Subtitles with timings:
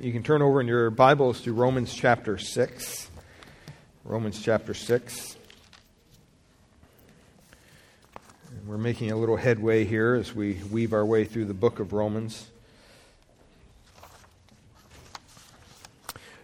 [0.00, 3.10] You can turn over in your Bibles to Romans chapter 6.
[4.02, 5.36] Romans chapter 6.
[8.48, 11.80] And we're making a little headway here as we weave our way through the book
[11.80, 12.46] of Romans.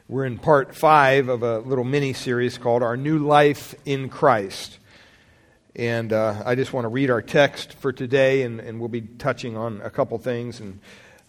[0.07, 4.77] We're in part five of a little mini series called Our New Life in Christ.
[5.75, 9.01] And uh, I just want to read our text for today, and, and we'll be
[9.01, 10.61] touching on a couple things.
[10.61, 10.79] And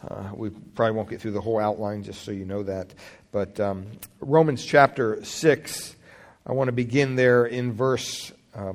[0.05, 2.93] uh, we probably won't get through the whole outline, just so you know that.
[3.31, 3.87] But um,
[4.19, 5.95] Romans chapter 6,
[6.45, 8.73] I want to begin there in verse uh,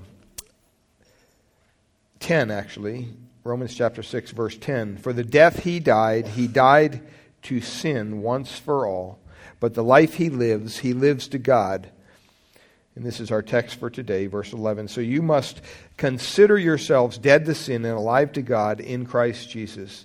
[2.20, 3.08] 10, actually.
[3.44, 4.98] Romans chapter 6, verse 10.
[4.98, 7.00] For the death he died, he died
[7.42, 9.18] to sin once for all,
[9.58, 11.88] but the life he lives, he lives to God.
[12.94, 14.88] And this is our text for today, verse 11.
[14.88, 15.60] So you must
[15.96, 20.04] consider yourselves dead to sin and alive to God in Christ Jesus.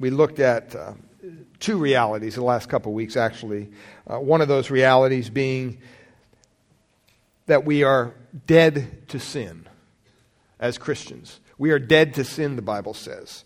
[0.00, 0.94] we looked at uh,
[1.60, 3.70] two realities the last couple of weeks, actually.
[4.06, 5.78] Uh, one of those realities being
[7.46, 8.14] that we are
[8.46, 9.68] dead to sin
[10.58, 11.38] as Christians.
[11.58, 13.44] We are dead to sin, the Bible says.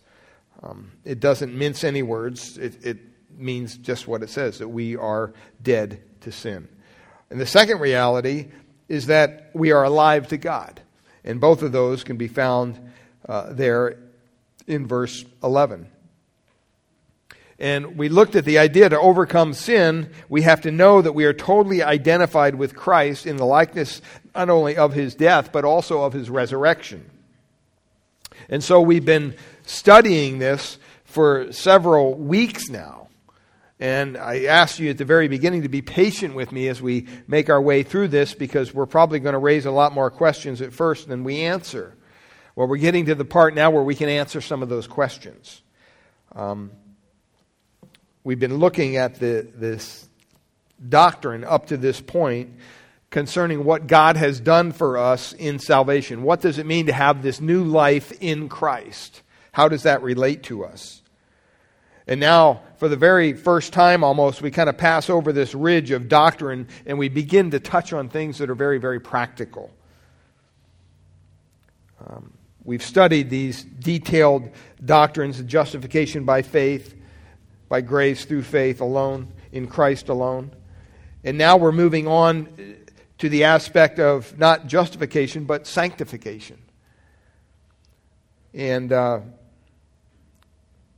[0.63, 2.99] Um, it doesn't mince any words, it, it
[3.37, 6.69] means just what it says that we are dead to sin.
[7.31, 8.47] And the second reality
[8.89, 10.81] is that we are alive to God.
[11.25, 12.79] And both of those can be found
[13.29, 13.99] uh, there
[14.69, 15.89] in verse 11.
[17.59, 21.25] And we looked at the idea to overcome sin, we have to know that we
[21.25, 24.03] are totally identified with Christ in the likeness
[24.35, 27.09] not only of his death, but also of his resurrection.
[28.49, 33.09] And so we've been studying this for several weeks now.
[33.81, 37.07] And I asked you at the very beginning to be patient with me as we
[37.27, 40.61] make our way through this because we're probably going to raise a lot more questions
[40.61, 41.97] at first than we answer.
[42.57, 45.63] Well, we're getting to the part now where we can answer some of those questions.
[46.35, 46.71] Um,
[48.25, 50.09] we've been looking at the, this
[50.89, 52.55] doctrine up to this point
[53.11, 56.25] concerning what God has done for us in salvation.
[56.25, 59.23] What does it mean to have this new life in Christ?
[59.53, 61.03] How does that relate to us?
[62.07, 65.91] And now, for the very first time almost, we kind of pass over this ridge
[65.91, 69.71] of doctrine and we begin to touch on things that are very, very practical.
[72.07, 72.33] Um,
[72.65, 74.51] we've studied these detailed
[74.85, 76.95] doctrines of justification by faith,
[77.75, 80.53] by grace through faith alone, in Christ alone.
[81.25, 82.77] And now we're moving on
[83.19, 86.63] to the aspect of not justification, but sanctification.
[88.53, 89.23] And uh,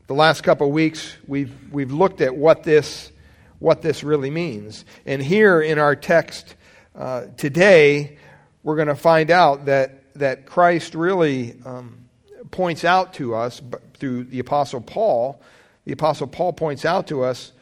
[0.06, 3.10] the last couple of weeks, we've, we've looked at what this,
[3.58, 4.84] what this really means.
[5.06, 6.56] And here in our text
[6.94, 8.18] uh, today,
[8.62, 12.04] we're going to find out that, that Christ really um,
[12.50, 13.62] points out to us
[13.94, 15.40] through the Apostle Paul
[15.86, 17.52] the Apostle Paul points out to us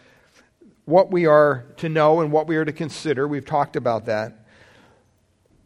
[0.86, 3.28] what we are to know and what we are to consider.
[3.28, 4.46] We've talked about that.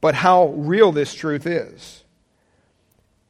[0.00, 2.04] But how real this truth is.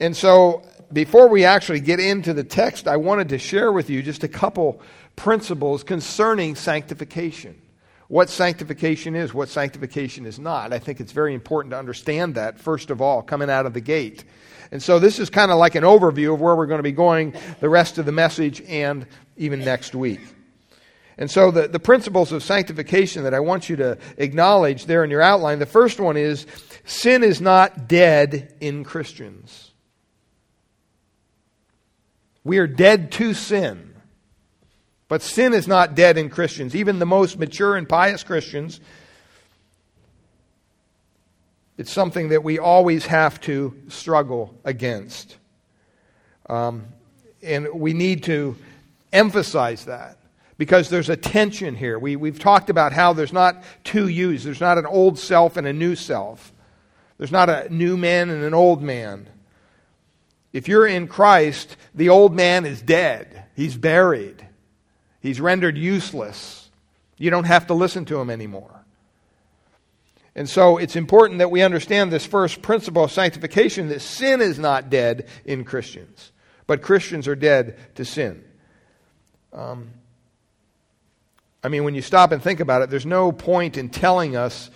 [0.01, 0.63] And so,
[0.93, 4.29] before we actually get into the text, I wanted to share with you just a
[4.29, 4.81] couple
[5.17, 7.61] principles concerning sanctification.
[8.09, 10.73] What sanctification is, what sanctification is not.
[10.73, 13.83] I think it's very important to understand that, first of all, coming out of the
[13.83, 14.25] gate.
[14.73, 16.93] And so this is kind of like an overview of where we're going to be
[16.93, 20.21] going the rest of the message and even next week.
[21.19, 25.11] And so the, the principles of sanctification that I want you to acknowledge there in
[25.11, 26.47] your outline, the first one is
[26.85, 29.73] sin is not dead in Christians.
[32.45, 33.88] We are dead to sin.
[35.09, 36.77] But sin is not dead in Christians.
[36.77, 38.81] Even the most mature and pious Christians
[41.79, 45.37] it's something that we always have to struggle against.
[46.51, 46.87] Um,
[47.41, 48.57] and we need to
[49.13, 50.19] emphasize that
[50.59, 51.97] because there's a tension here.
[51.97, 55.69] We, we've talked about how there's not two yous, there's not an old self and
[55.69, 56.53] a new self,
[57.17, 59.29] there's not a new man and an old man.
[60.53, 64.45] If you're in Christ, the old man is dead, he's buried,
[65.21, 66.71] he's rendered useless.
[67.17, 68.85] You don't have to listen to him anymore.
[70.35, 74.59] And so it's important that we understand this first principle of sanctification that sin is
[74.59, 76.31] not dead in Christians,
[76.69, 78.45] but Christians are dead to sin.
[79.53, 79.91] Um,
[81.65, 84.71] I mean, when you stop and think about it, there's no point in telling us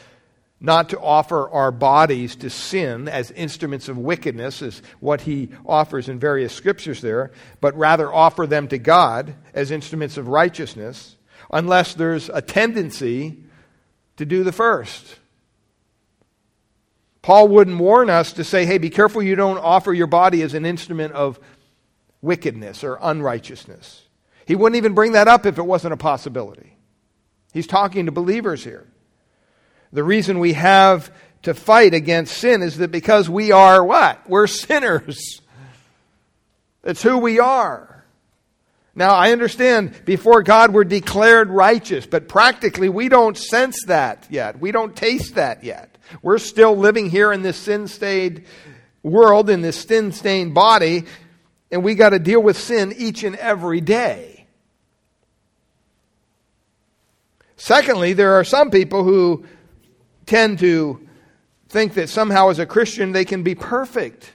[0.62, 6.08] not to offer our bodies to sin as instruments of wickedness, is what he offers
[6.08, 11.16] in various scriptures there, but rather offer them to God as instruments of righteousness,
[11.52, 13.42] unless there's a tendency
[14.16, 15.18] to do the first.
[17.22, 20.54] Paul wouldn't warn us to say, hey, be careful you don't offer your body as
[20.54, 21.40] an instrument of
[22.20, 24.02] wickedness or unrighteousness.
[24.46, 26.76] He wouldn't even bring that up if it wasn't a possibility.
[27.52, 28.86] He's talking to believers here.
[29.92, 31.12] The reason we have
[31.42, 34.28] to fight against sin is that because we are what?
[34.28, 35.40] We're sinners.
[36.84, 38.04] It's who we are.
[38.94, 44.60] Now, I understand before God we're declared righteous, but practically we don't sense that yet.
[44.60, 45.96] We don't taste that yet.
[46.20, 48.44] We're still living here in this sin stained
[49.02, 51.04] world, in this sin stained body,
[51.70, 54.46] and we got to deal with sin each and every day.
[57.56, 59.46] Secondly, there are some people who
[60.32, 60.98] tend to
[61.68, 64.32] think that somehow as a Christian they can be perfect.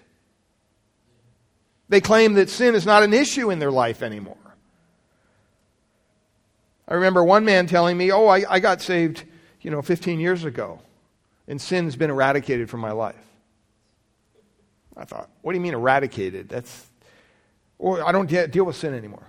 [1.89, 4.37] They claim that sin is not an issue in their life anymore.
[6.87, 9.23] I remember one man telling me, Oh, I, I got saved,
[9.61, 10.79] you know, 15 years ago,
[11.47, 13.15] and sin's been eradicated from my life.
[14.95, 16.47] I thought, What do you mean eradicated?
[16.47, 16.85] That's,
[17.79, 19.25] well, I don't deal with sin anymore.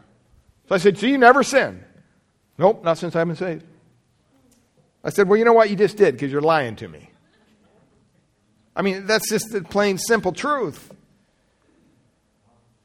[0.69, 1.83] So I said, So you never sin?
[2.59, 3.65] Nope, not since I've been saved.
[5.03, 5.71] I said, Well, you know what?
[5.71, 7.11] You just did because you're lying to me.
[8.75, 10.93] I mean, that's just the plain, simple truth.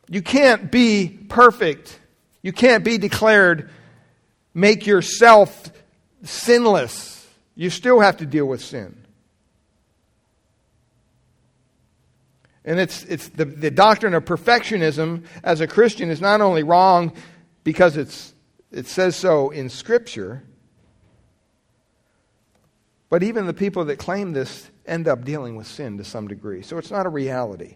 [0.10, 2.00] You can't be perfect.
[2.42, 3.69] You can't be declared,
[4.54, 5.71] make yourself
[6.24, 7.27] sinless.
[7.56, 8.98] You still have to deal with sin.
[12.66, 17.13] And it's, it's the, the doctrine of perfectionism as a Christian is not only wrong
[17.63, 18.33] because it's,
[18.71, 20.44] it says so in Scripture,
[23.13, 26.63] but even the people that claim this end up dealing with sin to some degree.
[26.63, 27.75] So it's not a reality.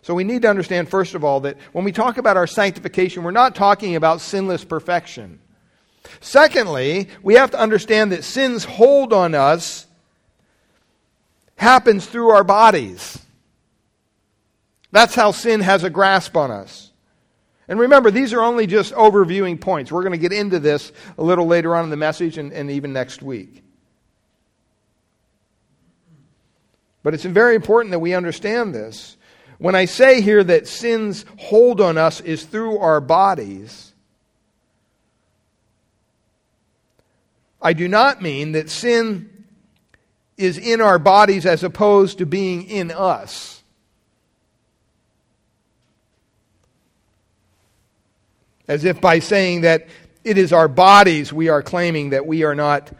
[0.00, 3.22] So we need to understand, first of all, that when we talk about our sanctification,
[3.22, 5.40] we're not talking about sinless perfection.
[6.20, 9.86] Secondly, we have to understand that sin's hold on us
[11.56, 13.18] happens through our bodies.
[14.90, 16.92] That's how sin has a grasp on us.
[17.68, 19.92] And remember, these are only just overviewing points.
[19.92, 22.70] We're going to get into this a little later on in the message and, and
[22.70, 23.64] even next week.
[27.02, 29.16] But it's very important that we understand this.
[29.58, 33.92] When I say here that sin's hold on us is through our bodies,
[37.60, 39.46] I do not mean that sin
[40.36, 43.62] is in our bodies as opposed to being in us.
[48.68, 49.88] As if by saying that
[50.22, 52.92] it is our bodies we are claiming that we are not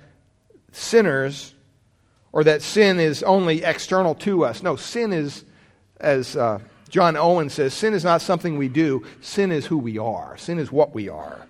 [0.73, 1.55] sinners
[2.33, 4.63] or that sin is only external to us.
[4.63, 5.45] No, sin is,
[6.01, 6.59] as uh,
[6.89, 10.59] John Owen says, sin is not something we do, sin is who we are, sin
[10.59, 11.47] is what we are.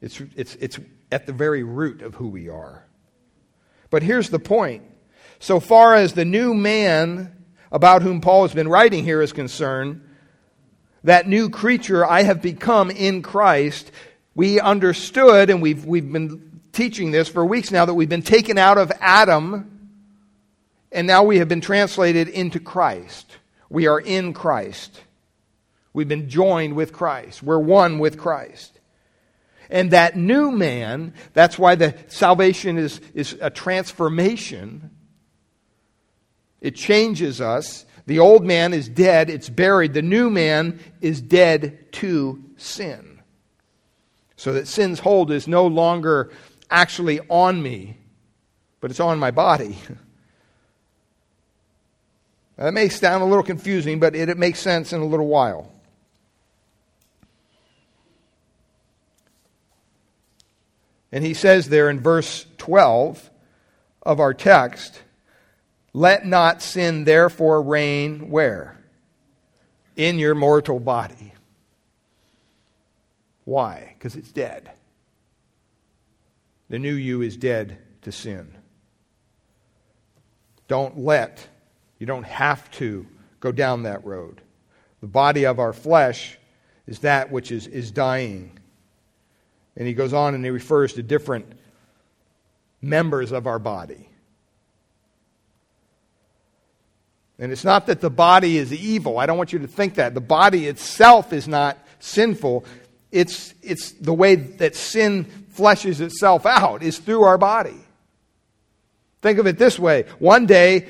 [0.00, 0.80] It's, it's, it's
[1.12, 2.84] at the very root of who we are.
[3.88, 4.82] But here's the point.
[5.38, 7.36] So far as the new man
[7.70, 10.08] about whom Paul has been writing here is concerned,
[11.04, 13.90] that new creature I have become in Christ,
[14.34, 18.58] we understood, and we've, we've been teaching this for weeks now, that we've been taken
[18.58, 19.90] out of Adam,
[20.90, 23.36] and now we have been translated into Christ.
[23.68, 25.00] We are in Christ.
[25.92, 27.42] We've been joined with Christ.
[27.42, 28.78] We're one with Christ.
[29.70, 34.90] And that new man, that's why the salvation is, is a transformation.
[36.60, 37.86] It changes us.
[38.06, 39.94] The old man is dead, it's buried.
[39.94, 43.11] The new man is dead to sin.
[44.42, 46.32] So that sin's hold is no longer
[46.68, 47.96] actually on me,
[48.80, 49.78] but it's on my body.
[52.58, 55.26] Now, that may sound a little confusing, but it, it makes sense in a little
[55.26, 55.72] while.
[61.10, 63.30] And he says there in verse 12
[64.02, 65.02] of our text,
[65.94, 68.78] let not sin therefore reign where?
[69.96, 71.31] In your mortal body.
[73.52, 73.92] Why?
[73.98, 74.70] Because it's dead.
[76.70, 78.56] The new you is dead to sin.
[80.68, 81.46] Don't let,
[81.98, 83.06] you don't have to
[83.40, 84.40] go down that road.
[85.02, 86.38] The body of our flesh
[86.86, 88.58] is that which is, is dying.
[89.76, 91.44] And he goes on and he refers to different
[92.80, 94.08] members of our body.
[97.38, 99.18] And it's not that the body is evil.
[99.18, 100.14] I don't want you to think that.
[100.14, 102.64] The body itself is not sinful.
[103.12, 107.78] It's, it's the way that sin fleshes itself out is through our body.
[109.20, 110.06] Think of it this way.
[110.18, 110.88] One day,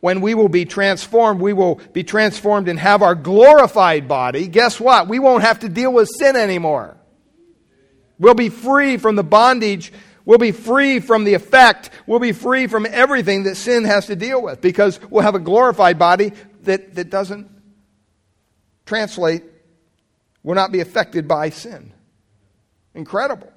[0.00, 4.46] when we will be transformed, we will be transformed and have our glorified body.
[4.46, 5.08] Guess what?
[5.08, 6.96] We won't have to deal with sin anymore.
[8.18, 9.92] We'll be free from the bondage.
[10.24, 11.90] We'll be free from the effect.
[12.06, 15.40] We'll be free from everything that sin has to deal with because we'll have a
[15.40, 17.50] glorified body that, that doesn't
[18.86, 19.44] translate,
[20.42, 21.92] will not be affected by sin.
[22.94, 23.52] Incredible.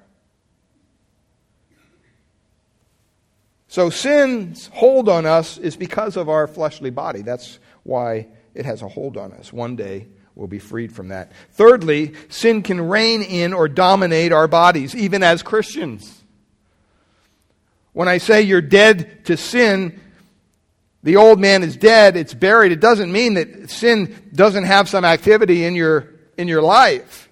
[3.68, 7.22] So sin's hold on us is because of our fleshly body.
[7.22, 9.52] That's why it has a hold on us.
[9.52, 11.32] One day we'll be freed from that.
[11.52, 16.22] Thirdly, sin can reign in or dominate our bodies, even as Christians.
[17.92, 20.00] When I say you're dead to sin,
[21.02, 25.04] the old man is dead, it's buried, it doesn't mean that sin doesn't have some
[25.04, 27.28] activity in your, in your life.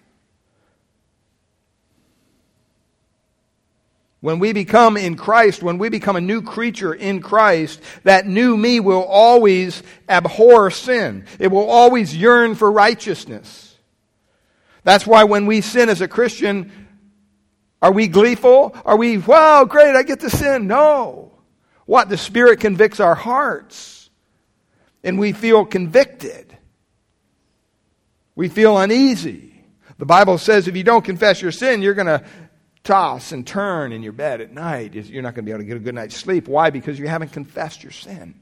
[4.21, 8.57] When we become in Christ, when we become a new creature in Christ, that new
[8.57, 11.27] me will always abhor sin.
[11.41, 13.77] It will always yearn for righteousness.
[14.85, 16.71] That's why when we sin as a Christian,
[17.81, 18.77] are we gleeful?
[18.85, 20.69] Are we, wow, great, I get to sin?
[20.69, 21.33] No.
[21.85, 22.09] What?
[22.09, 24.09] The Spirit convicts our hearts.
[25.03, 26.52] And we feel convicted.
[28.35, 29.65] We feel uneasy.
[29.99, 32.25] The Bible says if you don't confess your sin, you're going to
[32.85, 35.67] toss and turn in your bed at night, you're not going to be able to
[35.67, 36.49] get a good night's sleep.
[36.49, 36.71] Why?
[36.71, 38.35] Because you haven't confessed your sin.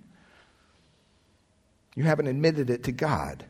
[1.95, 3.45] You haven't admitted it to God.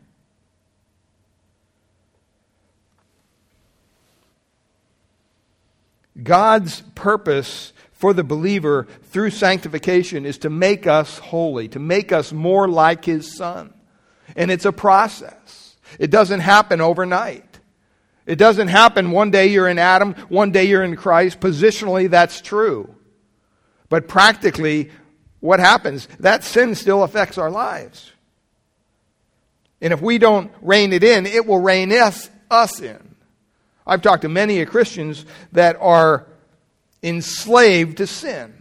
[6.21, 12.33] God's purpose for the believer through sanctification is to make us holy, to make us
[12.33, 13.73] more like His Son.
[14.37, 17.59] And it's a process, it doesn't happen overnight.
[18.27, 21.41] It doesn't happen one day you're in Adam, one day you're in Christ.
[21.41, 22.95] Positionally, that's true.
[23.89, 24.91] But practically,
[25.41, 26.07] what happens?
[26.21, 28.13] That sin still affects our lives.
[29.81, 33.15] And if we don't rein it in, it will rein us, us in.
[33.87, 36.27] I've talked to many Christians that are
[37.03, 38.55] enslaved to sin.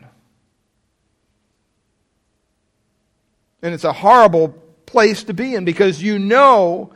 [3.62, 4.50] And it's a horrible
[4.86, 6.92] place to be in because you know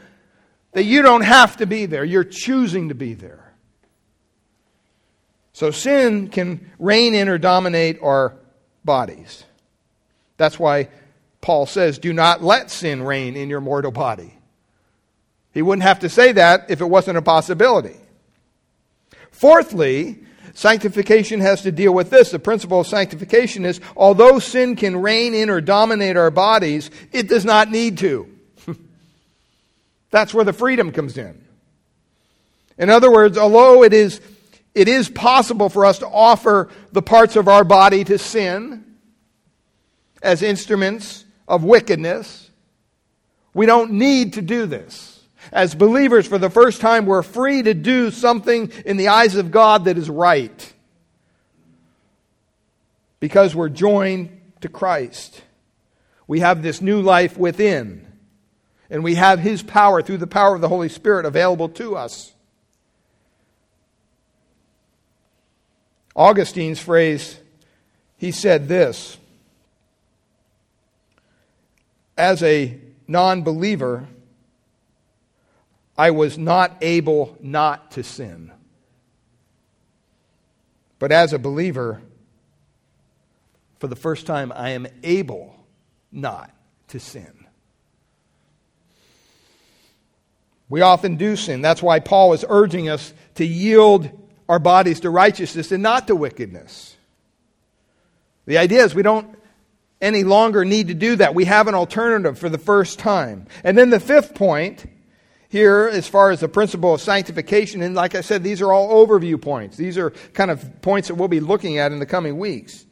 [0.74, 3.54] that you don't have to be there, you're choosing to be there.
[5.54, 8.36] So sin can reign in or dominate our
[8.84, 9.44] bodies.
[10.38, 10.90] That's why
[11.42, 14.34] Paul says, Do not let sin reign in your mortal body.
[15.54, 17.96] He wouldn't have to say that if it wasn't a possibility.
[19.30, 20.24] Fourthly,
[20.56, 22.32] sanctification has to deal with this.
[22.32, 27.28] The principle of sanctification is although sin can reign in or dominate our bodies, it
[27.28, 28.33] does not need to.
[30.14, 31.44] That's where the freedom comes in.
[32.78, 34.22] In other words, although it is,
[34.76, 38.86] it is possible for us to offer the parts of our body to sin
[40.22, 42.52] as instruments of wickedness,
[43.56, 45.20] we don't need to do this.
[45.52, 49.50] As believers, for the first time, we're free to do something in the eyes of
[49.50, 50.74] God that is right
[53.20, 55.42] because we're joined to Christ.
[56.28, 58.13] We have this new life within
[58.90, 62.34] and we have His power through the power of the Holy Spirit available to us.
[66.16, 67.40] Augustine's phrase,
[68.18, 69.18] he said this
[72.18, 74.08] As a non believer,
[75.98, 78.52] I was not able not to sin.
[81.00, 82.02] But as a believer,
[83.80, 85.56] for the first time, I am able
[86.12, 86.52] not
[86.88, 87.43] to sin.
[90.70, 91.62] We often do sin.
[91.62, 94.10] That's why Paul is urging us to yield
[94.50, 96.96] our bodies to righteousness and not to wickedness.
[98.46, 99.38] The idea is we don't
[100.02, 101.34] any longer need to do that.
[101.34, 103.48] We have an alternative for the first time.
[103.64, 104.86] And then the fifth point
[105.48, 109.06] here, as far as the principle of sanctification, and like I said, these are all
[109.06, 109.78] overview points.
[109.78, 112.86] These are kind of points that we'll be looking at in the coming weeks.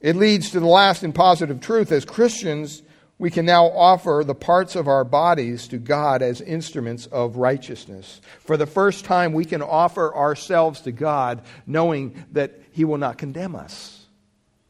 [0.00, 1.90] It leads to the last and positive truth.
[1.90, 2.82] As Christians,
[3.18, 8.20] we can now offer the parts of our bodies to God as instruments of righteousness.
[8.40, 13.16] For the first time, we can offer ourselves to God knowing that He will not
[13.16, 14.04] condemn us.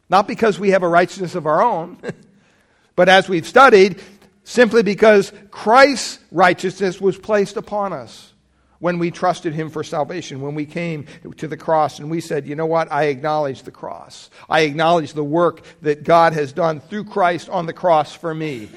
[0.08, 1.98] Not because we have a righteousness of our own,
[2.96, 4.00] but as we've studied,
[4.44, 8.32] simply because Christ's righteousness was placed upon us.
[8.78, 11.06] When we trusted Him for salvation, when we came
[11.36, 14.30] to the cross and we said, you know what, I acknowledge the cross.
[14.48, 18.68] I acknowledge the work that God has done through Christ on the cross for me.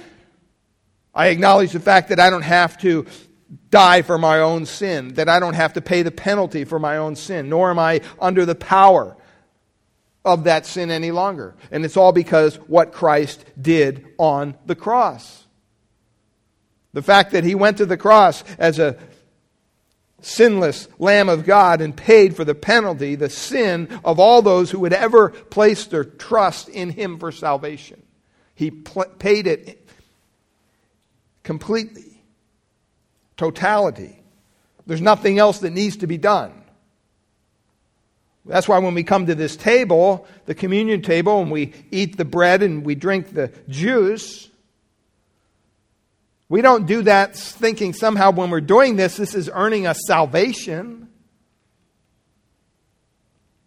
[1.13, 3.05] I acknowledge the fact that I don't have to
[3.69, 6.97] die for my own sin, that I don't have to pay the penalty for my
[6.97, 9.17] own sin, nor am I under the power
[10.23, 11.55] of that sin any longer.
[11.71, 15.45] And it's all because what Christ did on the cross.
[16.93, 18.97] The fact that he went to the cross as a
[20.21, 24.79] sinless Lamb of God and paid for the penalty, the sin of all those who
[24.79, 28.01] would ever place their trust in him for salvation.
[28.55, 29.87] He pl- paid it
[31.43, 32.21] completely,
[33.37, 34.21] totality.
[34.85, 36.53] There's nothing else that needs to be done.
[38.45, 42.25] That's why when we come to this table, the communion table, and we eat the
[42.25, 44.48] bread and we drink the juice,
[46.49, 51.07] we don't do that thinking somehow when we're doing this, this is earning us salvation.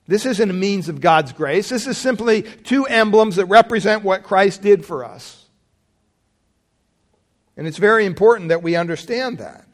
[0.08, 1.68] This isn't a means of God's grace.
[1.68, 5.46] This is simply two emblems that represent what Christ did for us.
[7.56, 9.64] And it's very important that we understand that.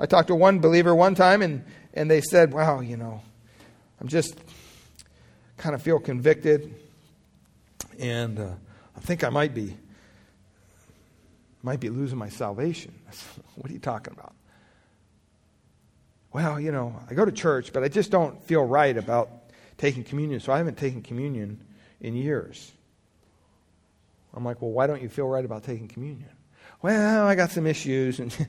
[0.00, 3.20] I talked to one believer one time, and and they said, Wow, you know,
[4.00, 4.38] I'm just
[5.56, 6.72] kind of feel convicted,
[7.98, 8.50] and uh,
[8.96, 9.76] I think I might be
[11.68, 12.94] might be losing my salvation.
[13.10, 14.34] Said, what are you talking about?
[16.32, 19.28] Well, you know, I go to church, but I just don't feel right about
[19.76, 21.60] taking communion, so I haven't taken communion
[22.00, 22.72] in years.
[24.32, 26.30] I'm like, well, why don't you feel right about taking communion?
[26.80, 28.34] Well, I got some issues, and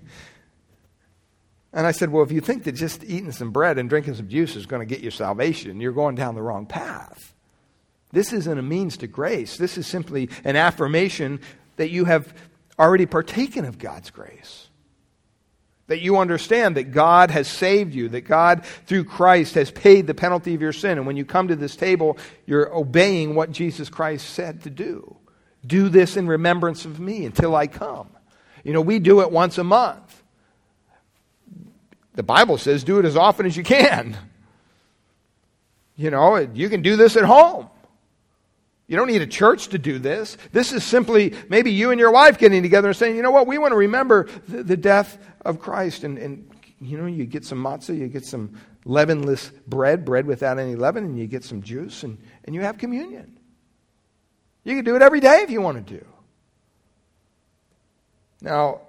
[1.72, 4.28] And I said, Well, if you think that just eating some bread and drinking some
[4.28, 7.36] juice is going to get you salvation, you're going down the wrong path.
[8.12, 9.58] This isn't a means to grace.
[9.58, 11.40] This is simply an affirmation
[11.76, 12.34] that you have
[12.80, 14.68] already partaken of God's grace.
[15.88, 20.14] That you understand that God has saved you, that God, through Christ, has paid the
[20.14, 20.98] penalty of your sin.
[20.98, 25.18] And when you come to this table, you're obeying what Jesus Christ said to do.
[25.66, 28.10] Do this in remembrance of me until I come.
[28.64, 30.24] You know, we do it once a month.
[32.14, 34.18] The Bible says do it as often as you can.
[35.96, 37.70] You know, you can do this at home.
[38.90, 40.36] You don't need a church to do this.
[40.52, 43.46] This is simply maybe you and your wife getting together and saying, you know what,
[43.46, 46.04] we want to remember the, the death of Christ.
[46.04, 46.50] And, and,
[46.82, 51.04] you know, you get some matzah, you get some leavenless bread, bread without any leaven,
[51.04, 53.38] and you get some juice, and, and you have communion.
[54.64, 56.04] You can do it every day if you want to do.
[58.42, 58.82] Now,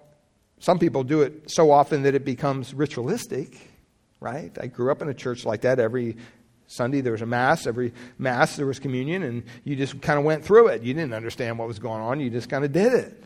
[0.61, 3.55] some people do it so often that it becomes ritualistic,
[4.19, 4.57] right?
[4.59, 5.79] I grew up in a church like that.
[5.79, 6.17] Every
[6.71, 7.67] Sunday there was a Mass.
[7.67, 10.83] Every Mass there was communion, and you just kind of went through it.
[10.83, 13.25] You didn't understand what was going on, you just kind of did it.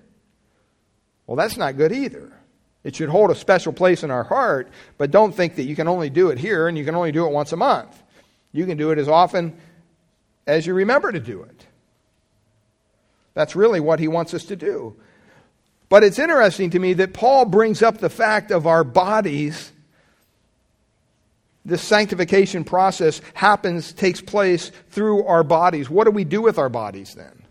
[1.27, 2.33] Well, that's not good either.
[2.85, 5.89] It should hold a special place in our heart, but don't think that you can
[5.89, 8.03] only do it here and you can only do it once a month.
[8.51, 9.59] You can do it as often
[10.47, 11.67] as you remember to do it.
[13.35, 14.97] That's really what he wants us to do.
[15.91, 19.71] But it's interesting to me that Paul brings up the fact of our bodies.
[21.65, 25.89] This sanctification process happens, takes place through our bodies.
[25.89, 27.43] What do we do with our bodies then?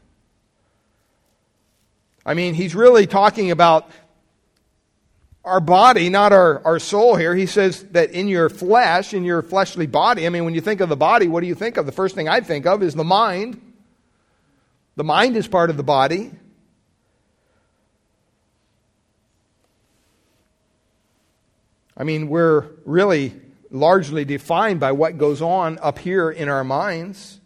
[2.26, 3.90] I mean, he's really talking about
[5.44, 7.36] our body, not our, our soul here.
[7.36, 10.80] He says that in your flesh, in your fleshly body, I mean, when you think
[10.80, 11.86] of the body, what do you think of?
[11.86, 13.60] The first thing I think of is the mind.
[14.96, 16.32] The mind is part of the body.
[21.98, 23.34] I mean, we're really
[23.74, 27.42] largely defined by what goes on up here in our minds.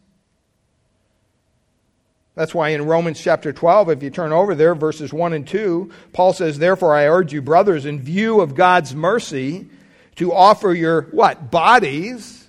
[2.36, 5.90] That's why in Romans chapter 12, if you turn over there, verses 1 and 2,
[6.14, 9.70] Paul says, Therefore I urge you, brothers, in view of God's mercy,
[10.18, 11.50] to offer your what?
[11.50, 12.48] Bodies.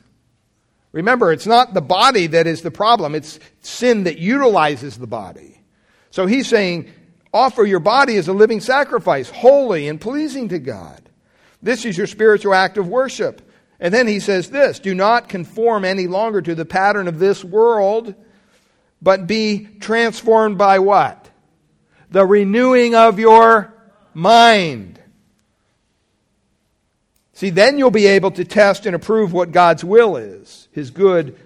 [0.92, 5.62] Remember, it's not the body that is the problem, it's sin that utilizes the body.
[6.10, 6.90] So he's saying,
[7.32, 11.00] offer your body as a living sacrifice, holy and pleasing to God.
[11.62, 13.47] This is your spiritual act of worship.
[13.80, 17.44] And then he says this do not conform any longer to the pattern of this
[17.44, 18.14] world,
[19.00, 21.30] but be transformed by what?
[22.10, 23.72] The renewing of your
[24.14, 24.98] mind.
[27.34, 31.38] See, then you'll be able to test and approve what God's will is his good,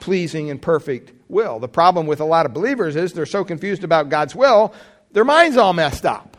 [0.00, 1.58] pleasing, and perfect will.
[1.58, 4.72] The problem with a lot of believers is they're so confused about God's will,
[5.12, 6.37] their mind's all messed up.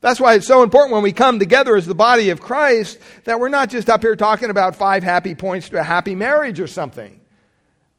[0.00, 3.40] That's why it's so important when we come together as the body of Christ that
[3.40, 6.66] we're not just up here talking about five happy points to a happy marriage or
[6.66, 7.20] something.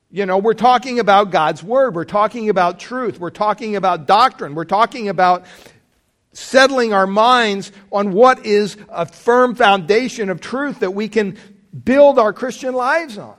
[0.09, 1.95] You know, we're talking about God's Word.
[1.95, 3.19] We're talking about truth.
[3.19, 4.55] We're talking about doctrine.
[4.55, 5.45] We're talking about
[6.31, 11.37] settling our minds on what is a firm foundation of truth that we can
[11.83, 13.35] build our Christian lives on.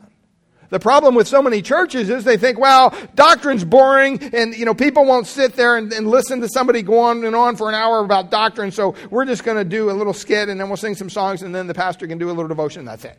[0.70, 4.74] The problem with so many churches is they think, well, doctrine's boring and, you know,
[4.74, 7.74] people won't sit there and, and listen to somebody go on and on for an
[7.74, 10.76] hour about doctrine, so we're just going to do a little skit and then we'll
[10.76, 13.18] sing some songs and then the pastor can do a little devotion and that's it.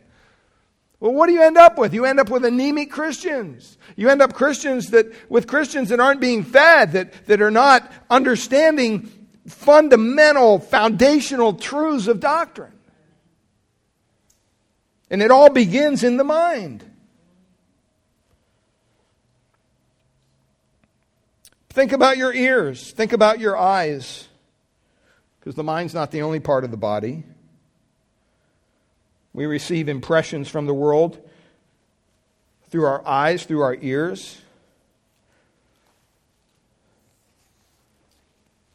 [1.00, 1.94] Well, what do you end up with?
[1.94, 3.78] You end up with anemic Christians.
[3.96, 7.90] You end up Christians that, with Christians that aren't being fed, that, that are not
[8.10, 9.10] understanding
[9.48, 12.74] fundamental, foundational truths of doctrine.
[15.10, 16.84] And it all begins in the mind.
[21.70, 22.90] Think about your ears.
[22.90, 24.26] Think about your eyes.
[25.38, 27.22] Because the mind's not the only part of the body.
[29.32, 31.18] We receive impressions from the world
[32.70, 34.40] through our eyes, through our ears.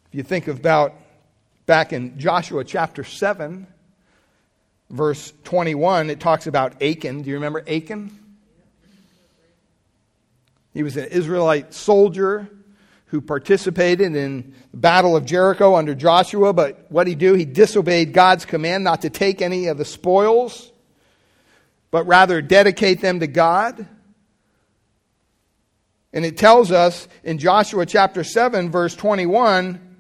[0.08, 0.94] If you think about
[1.66, 3.68] back in Joshua chapter 7,
[4.90, 7.24] verse 21, it talks about Achan.
[7.24, 8.18] Do you remember Achan?
[10.74, 12.50] He was an Israelite soldier
[13.08, 17.34] who participated in the battle of Jericho under Joshua, but what he do?
[17.34, 20.72] He disobeyed God's command not to take any of the spoils,
[21.92, 23.88] but rather dedicate them to God.
[26.12, 29.98] And it tells us in Joshua chapter 7, verse 21,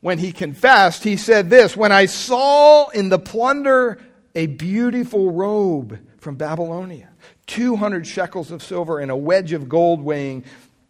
[0.00, 3.98] when he confessed, he said this When I saw in the plunder
[4.34, 7.08] a beautiful robe from Babylonia,
[7.46, 10.44] 200 shekels of silver, and a wedge of gold weighing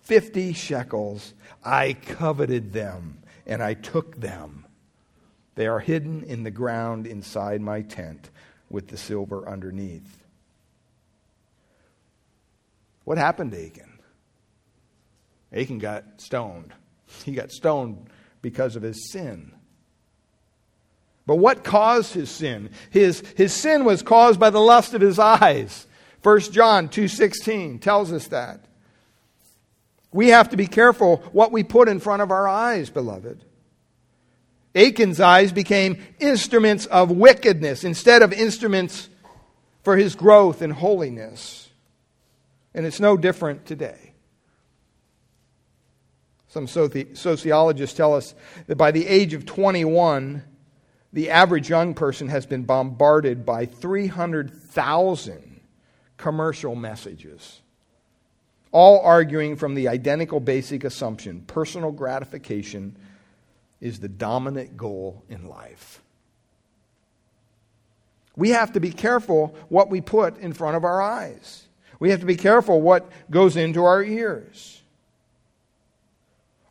[0.05, 1.35] 50 shekels.
[1.65, 4.67] I coveted them and I took them.
[5.55, 8.31] They are hidden in the ground inside my tent
[8.71, 10.25] with the silver underneath.
[13.05, 13.99] What happened to Achan?
[15.53, 16.73] Achan got stoned.
[17.25, 18.09] He got stoned
[18.43, 19.53] because of his sin.
[21.27, 22.71] But what caused his sin?
[22.91, 25.87] His, his sin was caused by the lust of his eyes.
[26.23, 28.65] 1 John 2:16 tells us that.
[30.15, 33.45] We have to be careful what we put in front of our eyes, beloved.
[34.73, 39.09] Achan's eyes became instruments of wickedness instead of instruments
[39.83, 41.69] for his growth in holiness.
[42.75, 44.13] And it's no different today.
[46.47, 48.37] Some sociologists tell us
[48.69, 50.45] that by the age of 21,
[51.13, 55.61] the average young person has been bombarded by 300,000
[56.17, 57.63] commercial messages
[58.75, 62.97] all arguing from the identical basic assumption personal gratification
[63.81, 66.03] is the dominant goal in life.
[68.37, 71.69] We have to be careful what we put in front of our eyes.
[72.01, 74.83] We have to be careful what goes into our ears.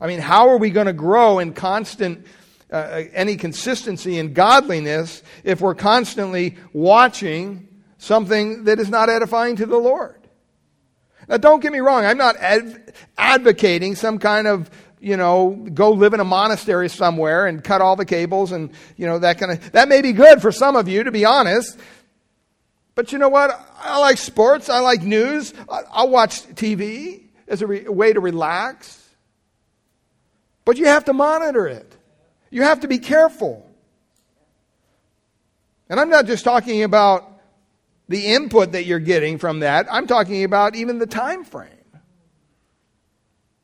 [0.01, 2.27] I mean, how are we going to grow in constant,
[2.69, 9.55] uh, uh any consistency in godliness if we're constantly watching something that is not edifying
[9.55, 10.22] to the Lord?
[11.27, 12.05] Now, don't get me wrong.
[12.05, 12.79] I'm not adv-
[13.17, 17.95] advocating some kind of, you know, go live in a monastery somewhere and cut all
[17.95, 20.87] the cables and, you know, that kind of, that may be good for some of
[20.87, 21.77] you, to be honest.
[22.95, 23.59] But you know what?
[23.79, 24.69] I like sports.
[24.69, 25.53] I like news.
[25.69, 28.99] I'll watch TV as a, re- a way to relax.
[30.65, 31.95] But you have to monitor it.
[32.49, 33.69] You have to be careful.
[35.89, 37.32] And I'm not just talking about
[38.09, 39.87] the input that you're getting from that.
[39.91, 41.69] I'm talking about even the time frame.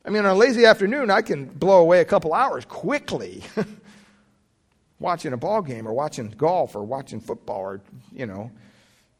[0.04, 3.42] I mean, on a lazy afternoon, I can blow away a couple hours quickly
[4.98, 7.80] watching a ball game or watching golf or watching football or,
[8.12, 8.50] you know,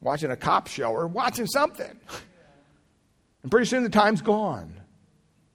[0.00, 1.98] watching a cop show or watching something.
[3.42, 4.74] And pretty soon the time's gone.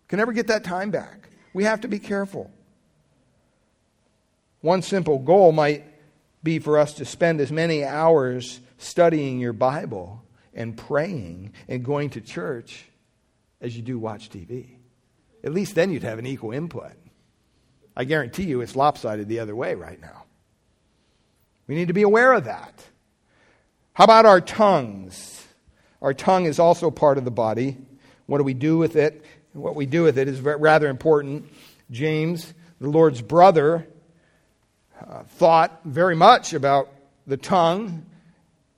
[0.07, 1.29] Can never get that time back.
[1.53, 2.51] We have to be careful.
[4.61, 5.83] One simple goal might
[6.43, 12.11] be for us to spend as many hours studying your Bible and praying and going
[12.11, 12.85] to church
[13.59, 14.67] as you do watch TV.
[15.43, 16.93] At least then you'd have an equal input.
[17.95, 20.25] I guarantee you it's lopsided the other way right now.
[21.67, 22.83] We need to be aware of that.
[23.93, 25.45] How about our tongues?
[26.01, 27.77] Our tongue is also part of the body.
[28.27, 29.23] What do we do with it?
[29.53, 31.49] What we do with it is rather important.
[31.89, 33.87] James, the Lord's brother,
[34.99, 36.89] uh, thought very much about
[37.25, 38.05] the tongue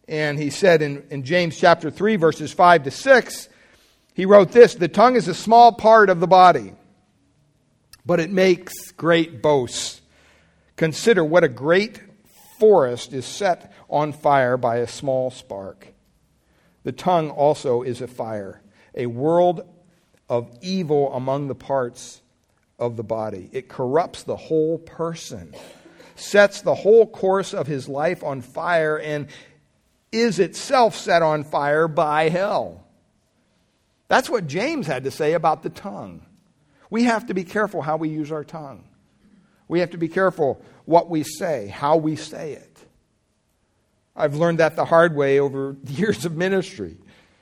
[0.07, 3.49] and he said in, in James chapter 3, verses 5 to 6,
[4.13, 6.73] he wrote this The tongue is a small part of the body,
[8.05, 10.01] but it makes great boasts.
[10.75, 12.01] Consider what a great
[12.59, 15.93] forest is set on fire by a small spark.
[16.83, 18.61] The tongue also is a fire,
[18.95, 19.67] a world
[20.29, 22.21] of evil among the parts
[22.79, 23.49] of the body.
[23.51, 25.53] It corrupts the whole person,
[26.15, 29.27] sets the whole course of his life on fire, and
[30.11, 32.83] is itself set on fire by hell.
[34.07, 36.25] That's what James had to say about the tongue.
[36.89, 38.85] We have to be careful how we use our tongue.
[39.67, 42.77] We have to be careful what we say, how we say it.
[44.15, 46.97] I've learned that the hard way over years of ministry.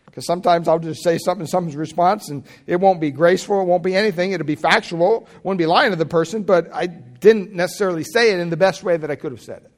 [0.05, 3.83] Because sometimes I'll just say something, someone's response, and it won't be graceful, it won't
[3.83, 8.05] be anything, it'll be factual, won't be lying to the person, but I didn't necessarily
[8.05, 9.71] say it in the best way that I could have said it.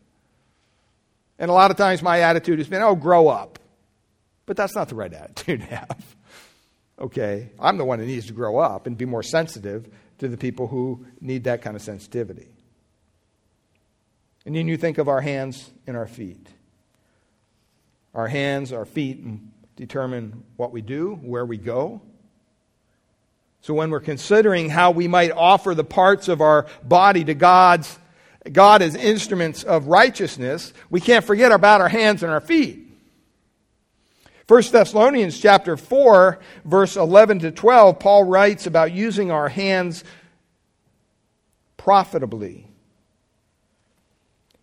[1.39, 3.60] And a lot of times my attitude has been, oh, grow up.
[4.45, 6.15] But that's not the right attitude to have.
[7.00, 7.52] Okay?
[7.60, 10.67] I'm the one that needs to grow up and be more sensitive to the people
[10.67, 12.47] who need that kind of sensitivity.
[14.45, 16.47] And then you think of our hands and our feet.
[18.15, 19.23] Our hands, our feet
[19.76, 22.02] determine what we do, where we go.
[23.62, 28.00] So when we're considering how we might offer the parts of our body to God's
[28.53, 32.88] God as instruments of righteousness, we can't forget about our hands and our feet.
[34.47, 40.05] 1 Thessalonians chapter 4 verse 11 to 12 Paul writes about using our hands
[41.75, 42.67] profitably.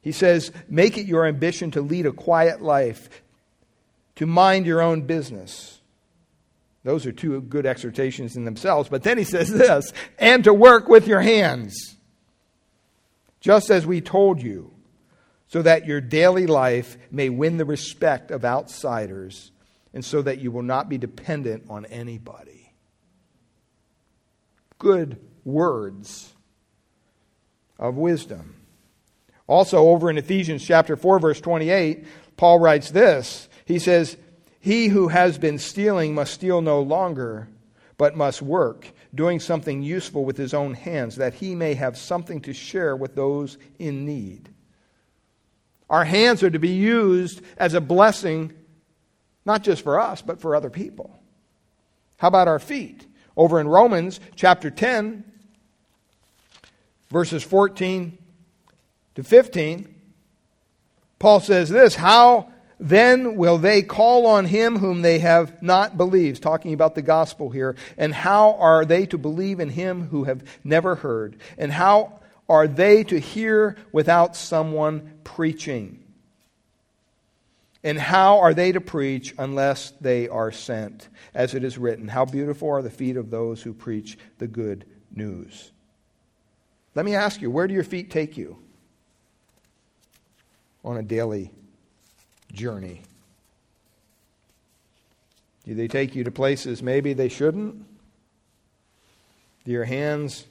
[0.01, 3.09] He says, "Make it your ambition to lead a quiet life,
[4.17, 5.81] to mind your own business."
[6.83, 10.89] Those are two good exhortations in themselves, but then he says this, "and to work
[10.89, 11.97] with your hands."
[13.45, 14.73] Just as we told you,
[15.49, 19.53] so that your daily life may win the respect of outsiders
[19.93, 22.73] and so that you will not be dependent on anybody.
[24.79, 26.33] Good words
[27.79, 28.55] of wisdom.
[29.47, 32.07] Also, over in Ephesians chapter 4, verse 28,
[32.39, 33.51] Paul writes this.
[33.67, 34.17] He says,
[34.59, 37.49] He who has been stealing must steal no longer,
[37.99, 42.41] but must work, doing something useful with his own hands, that he may have something
[42.43, 44.49] to share with those in need.
[45.89, 48.53] Our hands are to be used as a blessing
[49.45, 51.19] not just for us, but for other people.
[52.17, 53.07] How about our feet?
[53.37, 55.25] Over in Romans chapter 10,
[57.11, 58.17] verses 14
[59.17, 59.95] to 15,
[61.19, 66.43] Paul says this How then will they call on him whom they have not believed?
[66.43, 67.77] Talking about the gospel here.
[67.97, 71.37] And how are they to believe in him who have never heard?
[71.57, 76.01] And how are they to hear without someone preaching?
[77.83, 81.09] And how are they to preach unless they are sent?
[81.35, 84.87] As it is written, How beautiful are the feet of those who preach the good
[85.17, 85.71] news.
[86.95, 88.59] Let me ask you, where do your feet take you
[90.85, 91.51] on a daily
[92.55, 93.03] journey?
[95.65, 97.85] Do they take you to places maybe they shouldn't?
[99.65, 100.47] Do your hands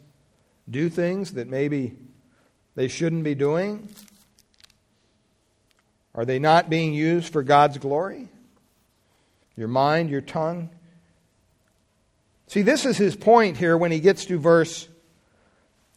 [0.70, 1.96] do things that maybe
[2.76, 3.90] they shouldn't be doing?
[6.16, 8.28] Are they not being used for God's glory?
[9.56, 10.70] Your mind, your tongue?
[12.48, 14.88] See, this is his point here when he gets to verse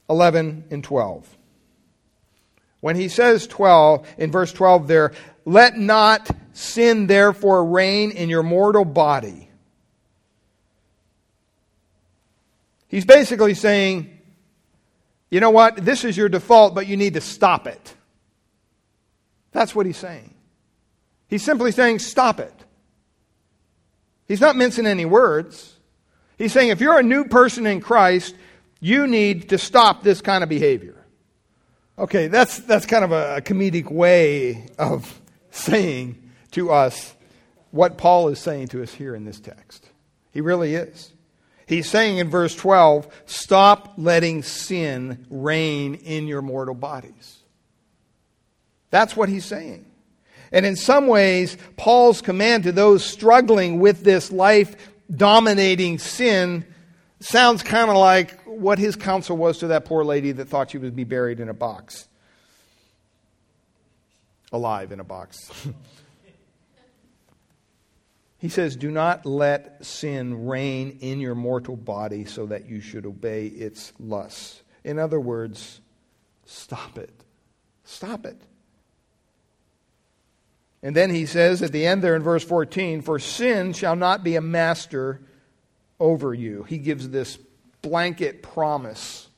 [0.08, 1.36] 11 and 12.
[2.86, 5.12] When he says 12, in verse 12 there,
[5.44, 9.50] let not sin therefore reign in your mortal body.
[12.86, 14.16] He's basically saying,
[15.30, 17.96] you know what, this is your default, but you need to stop it.
[19.50, 20.32] That's what he's saying.
[21.26, 22.54] He's simply saying, stop it.
[24.28, 25.74] He's not mincing any words.
[26.38, 28.36] He's saying, if you're a new person in Christ,
[28.78, 30.95] you need to stop this kind of behavior.
[31.98, 37.14] Okay, that's, that's kind of a, comedic way of saying to us
[37.70, 39.88] what Paul is saying to us here in this text.
[40.32, 41.12] He really is.
[41.66, 47.38] He's saying in verse 12, stop letting sin reign in your mortal bodies.
[48.90, 49.84] That's what he's saying.
[50.52, 54.76] And in some ways, Paul's command to those struggling with this life
[55.10, 56.64] dominating sin
[57.20, 60.78] sounds kind of like what his counsel was to that poor lady that thought she
[60.78, 62.08] would be buried in a box.
[64.52, 65.50] Alive in a box.
[68.38, 73.06] he says, Do not let sin reign in your mortal body so that you should
[73.06, 74.62] obey its lusts.
[74.84, 75.80] In other words,
[76.44, 77.12] stop it.
[77.84, 78.40] Stop it.
[80.82, 84.22] And then he says at the end there in verse 14, For sin shall not
[84.22, 85.20] be a master
[85.98, 86.62] over you.
[86.64, 87.38] He gives this
[87.82, 89.28] blanket promise.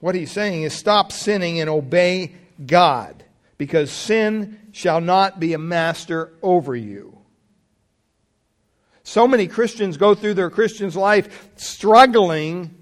[0.00, 2.32] What he's saying is stop sinning and obey
[2.64, 3.24] God,
[3.56, 7.18] because sin shall not be a master over you.
[9.02, 12.74] So many Christians go through their Christian's life struggling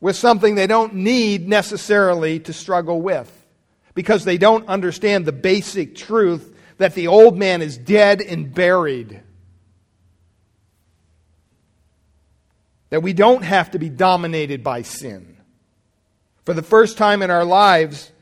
[0.00, 3.30] with something they don't need necessarily to struggle with
[3.94, 9.22] because they don't understand the basic truth that the old man is dead and buried.
[12.94, 15.36] That we don't have to be dominated by sin.
[16.44, 18.12] For the first time in our lives,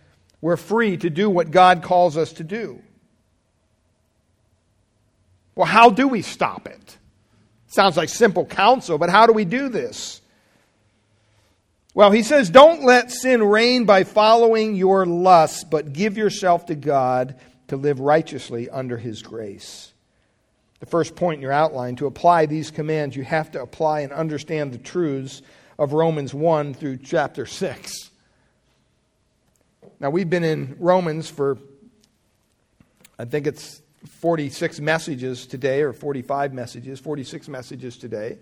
[0.40, 2.80] we're free to do what God calls us to do.
[5.54, 6.96] Well, how do we stop it?
[7.66, 10.22] Sounds like simple counsel, but how do we do this?
[11.92, 16.74] Well, he says, Don't let sin reign by following your lusts, but give yourself to
[16.74, 19.91] God to live righteously under his grace.
[20.82, 24.12] The first point in your outline to apply these commands, you have to apply and
[24.12, 25.40] understand the truths
[25.78, 28.10] of Romans 1 through chapter 6.
[30.00, 31.56] Now, we've been in Romans for,
[33.16, 38.38] I think it's 46 messages today, or 45 messages, 46 messages today.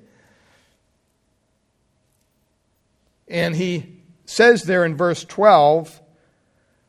[3.29, 6.01] And he says there in verse 12,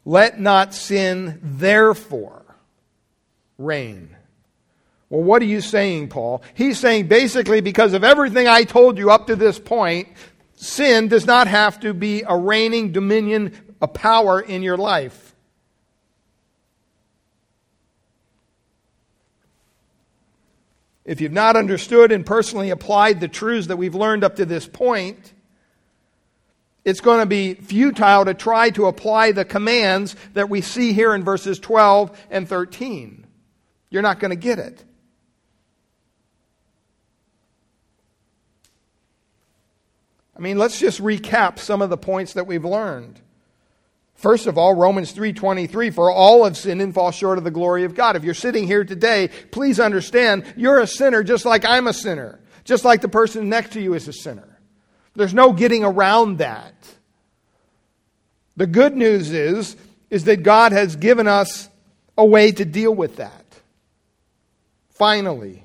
[0.05, 2.45] let not sin therefore
[3.57, 4.15] reign.
[5.11, 6.41] Well, what are you saying, Paul?
[6.53, 10.07] He's saying basically because of everything I told you up to this point,
[10.55, 15.35] sin does not have to be a reigning dominion, a power in your life.
[21.03, 24.65] If you've not understood and personally applied the truths that we've learned up to this
[24.65, 25.33] point,
[26.85, 31.13] it's going to be futile to try to apply the commands that we see here
[31.13, 33.27] in verses 12 and 13.
[33.89, 34.85] You're not going to get it.
[40.41, 43.19] I mean, let's just recap some of the points that we've learned.
[44.15, 47.83] First of all, Romans 3:23 for all have sinned and fall short of the glory
[47.83, 48.15] of God.
[48.15, 52.39] If you're sitting here today, please understand you're a sinner just like I'm a sinner,
[52.63, 54.57] just like the person next to you is a sinner.
[55.15, 56.73] There's no getting around that.
[58.57, 59.77] The good news is,
[60.09, 61.69] is that God has given us
[62.17, 63.45] a way to deal with that.
[64.89, 65.63] Finally,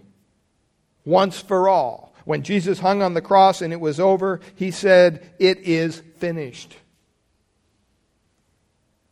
[1.07, 2.12] once for all.
[2.27, 6.77] When Jesus hung on the cross and it was over, he said, It is finished.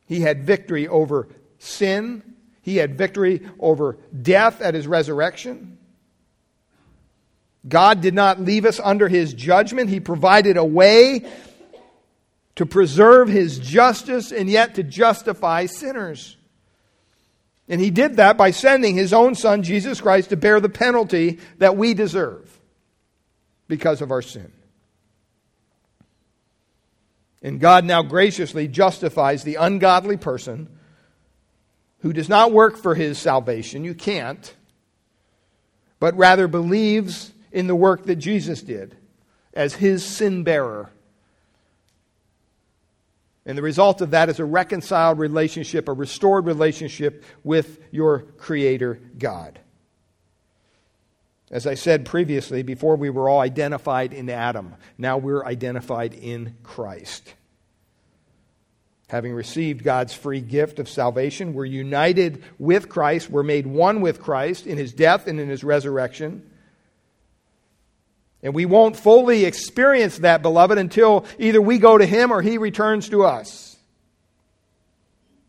[0.07, 1.29] He had victory over
[1.61, 2.24] sin,
[2.61, 5.79] he had victory over death at his resurrection.
[7.68, 9.90] God did not leave us under his judgment.
[9.90, 11.24] He provided a way
[12.57, 16.37] to preserve his justice and yet to justify sinners.
[17.68, 21.38] And he did that by sending his own son, Jesus Christ, to bear the penalty
[21.59, 22.50] that we deserve
[23.68, 24.53] because of our sin.
[27.42, 30.68] And God now graciously justifies the ungodly person
[32.00, 33.85] who does not work for his salvation.
[33.85, 34.55] You can't.
[36.00, 38.96] But rather believes in the work that Jesus did
[39.53, 40.90] as his sin bearer.
[43.46, 49.00] And the result of that is a reconciled relationship, a restored relationship with your Creator
[49.18, 49.61] God.
[51.54, 56.56] As I said previously, before we were all identified in Adam, now we're identified in
[56.64, 57.32] Christ.
[59.06, 63.30] Having received God's free gift of salvation, we're united with Christ.
[63.30, 66.42] We're made one with Christ in his death and in his resurrection.
[68.42, 72.58] And we won't fully experience that, beloved, until either we go to Him or He
[72.58, 73.76] returns to us.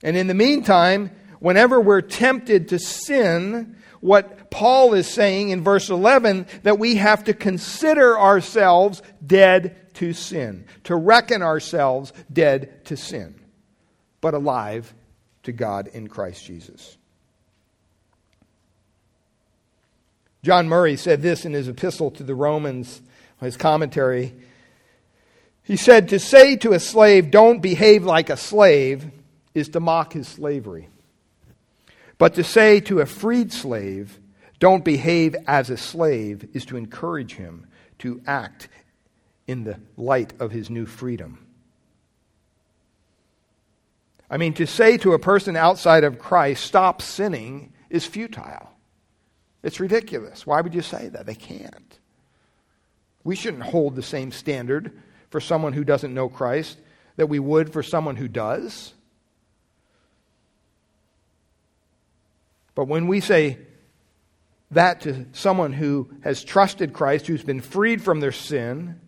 [0.03, 5.89] And in the meantime, whenever we're tempted to sin, what Paul is saying in verse
[5.89, 12.95] 11, that we have to consider ourselves dead to sin, to reckon ourselves dead to
[12.95, 13.35] sin,
[14.21, 14.93] but alive
[15.43, 16.95] to God in Christ Jesus.
[20.41, 23.01] John Murray said this in his epistle to the Romans,
[23.41, 24.33] his commentary.
[25.63, 29.11] He said, To say to a slave, don't behave like a slave,
[29.53, 30.87] is to mock his slavery.
[32.17, 34.17] But to say to a freed slave,
[34.59, 37.67] don't behave as a slave, is to encourage him
[37.99, 38.67] to act
[39.47, 41.45] in the light of his new freedom.
[44.29, 48.71] I mean, to say to a person outside of Christ, stop sinning, is futile.
[49.61, 50.45] It's ridiculous.
[50.45, 51.25] Why would you say that?
[51.25, 51.99] They can't.
[53.23, 54.91] We shouldn't hold the same standard
[55.29, 56.77] for someone who doesn't know Christ
[57.17, 58.93] that we would for someone who does.
[62.73, 63.57] But when we say
[64.75, 68.99] that to someone who has trusted Christ, who's been freed from their sin,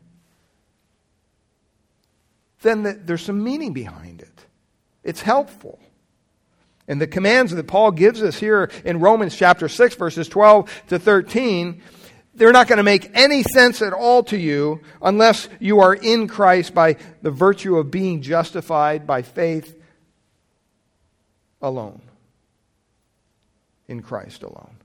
[2.62, 4.46] then there's some meaning behind it.
[5.04, 5.80] It's helpful.
[6.88, 11.00] And the commands that Paul gives us here in Romans chapter 6, verses 12 to
[11.00, 11.82] 13,
[12.34, 16.28] they're not going to make any sense at all to you unless you are in
[16.28, 19.76] Christ by the virtue of being justified by faith
[21.62, 22.02] alone.
[23.88, 24.77] In Christ alone.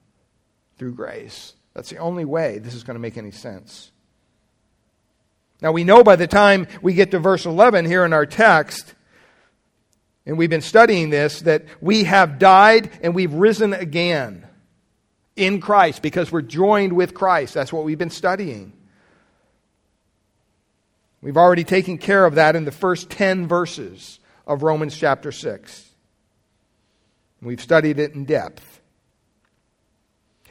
[0.82, 1.52] Through grace.
[1.74, 3.92] That's the only way this is going to make any sense.
[5.60, 8.92] Now, we know by the time we get to verse 11 here in our text,
[10.26, 14.44] and we've been studying this, that we have died and we've risen again
[15.36, 17.54] in Christ because we're joined with Christ.
[17.54, 18.72] That's what we've been studying.
[21.20, 24.18] We've already taken care of that in the first 10 verses
[24.48, 25.90] of Romans chapter 6.
[27.40, 28.71] We've studied it in depth.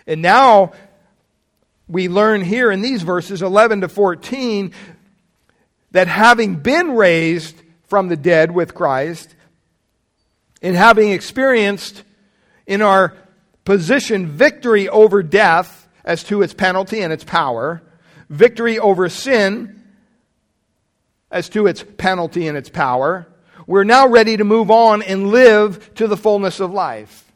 [0.07, 0.73] And now
[1.87, 4.71] we learn here in these verses 11 to 14
[5.91, 9.35] that having been raised from the dead with Christ,
[10.61, 12.03] and having experienced
[12.65, 13.13] in our
[13.65, 17.81] position victory over death as to its penalty and its power,
[18.29, 19.83] victory over sin
[21.29, 23.27] as to its penalty and its power,
[23.67, 27.30] we're now ready to move on and live to the fullness of life.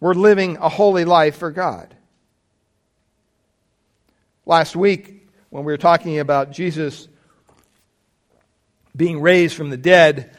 [0.00, 1.94] We're living a holy life for God.
[4.46, 7.06] Last week, when we were talking about Jesus
[8.96, 10.34] being raised from the dead,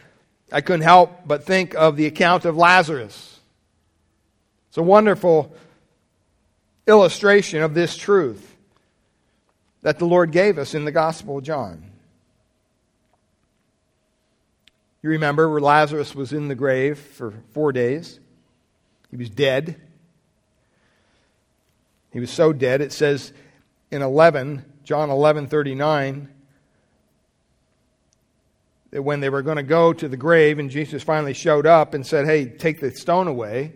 [0.51, 3.39] I couldn't help but think of the account of Lazarus.
[4.70, 5.53] It's a wonderful
[6.88, 8.55] illustration of this truth
[9.82, 11.91] that the Lord gave us in the Gospel of John.
[15.03, 18.20] You remember where Lazarus was in the grave for four days.
[19.12, 19.80] He was dead.
[22.12, 23.32] He was so dead, it says
[23.91, 26.30] in 11, John 11 39,
[28.91, 31.93] that when they were going to go to the grave and Jesus finally showed up
[31.93, 33.74] and said, Hey, take the stone away,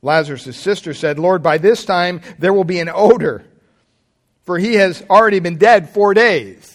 [0.00, 3.44] Lazarus' sister said, Lord, by this time there will be an odor,
[4.44, 6.71] for he has already been dead four days.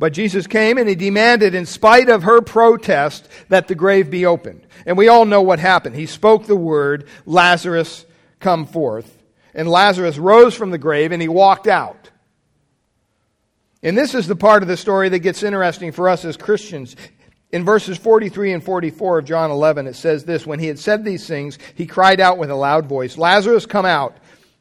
[0.00, 4.24] But Jesus came and he demanded, in spite of her protest, that the grave be
[4.24, 4.66] opened.
[4.86, 5.94] And we all know what happened.
[5.94, 8.06] He spoke the word, Lazarus,
[8.38, 9.22] come forth.
[9.54, 12.08] And Lazarus rose from the grave and he walked out.
[13.82, 16.96] And this is the part of the story that gets interesting for us as Christians.
[17.52, 21.04] In verses 43 and 44 of John 11, it says this When he had said
[21.04, 24.16] these things, he cried out with a loud voice, Lazarus, come out.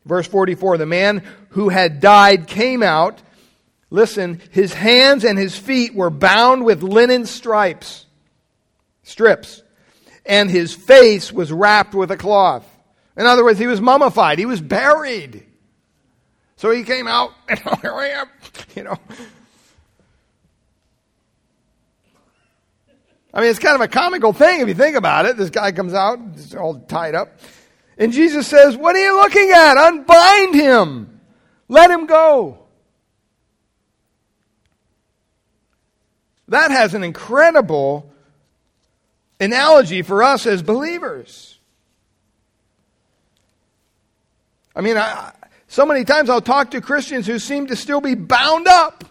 [0.06, 3.22] Verse 44 The man who had died came out.
[3.92, 8.06] Listen, his hands and his feet were bound with linen stripes,
[9.04, 9.64] strips,
[10.26, 12.66] and his face was wrapped with a cloth.
[13.18, 15.46] In other words, he was mummified, he was buried.
[16.58, 18.28] So he came out, and here I am,
[18.76, 18.98] you know.
[23.34, 25.38] I mean, it's kind of a comical thing if you think about it.
[25.38, 26.20] This guy comes out,
[26.58, 27.40] all tied up.
[27.98, 29.78] And Jesus says, What are you looking at?
[29.78, 31.20] Unbind him.
[31.68, 32.59] Let him go.
[36.50, 38.12] That has an incredible
[39.40, 41.58] analogy for us as believers.
[44.76, 45.32] I mean, I,
[45.68, 49.04] so many times I'll talk to Christians who seem to still be bound up.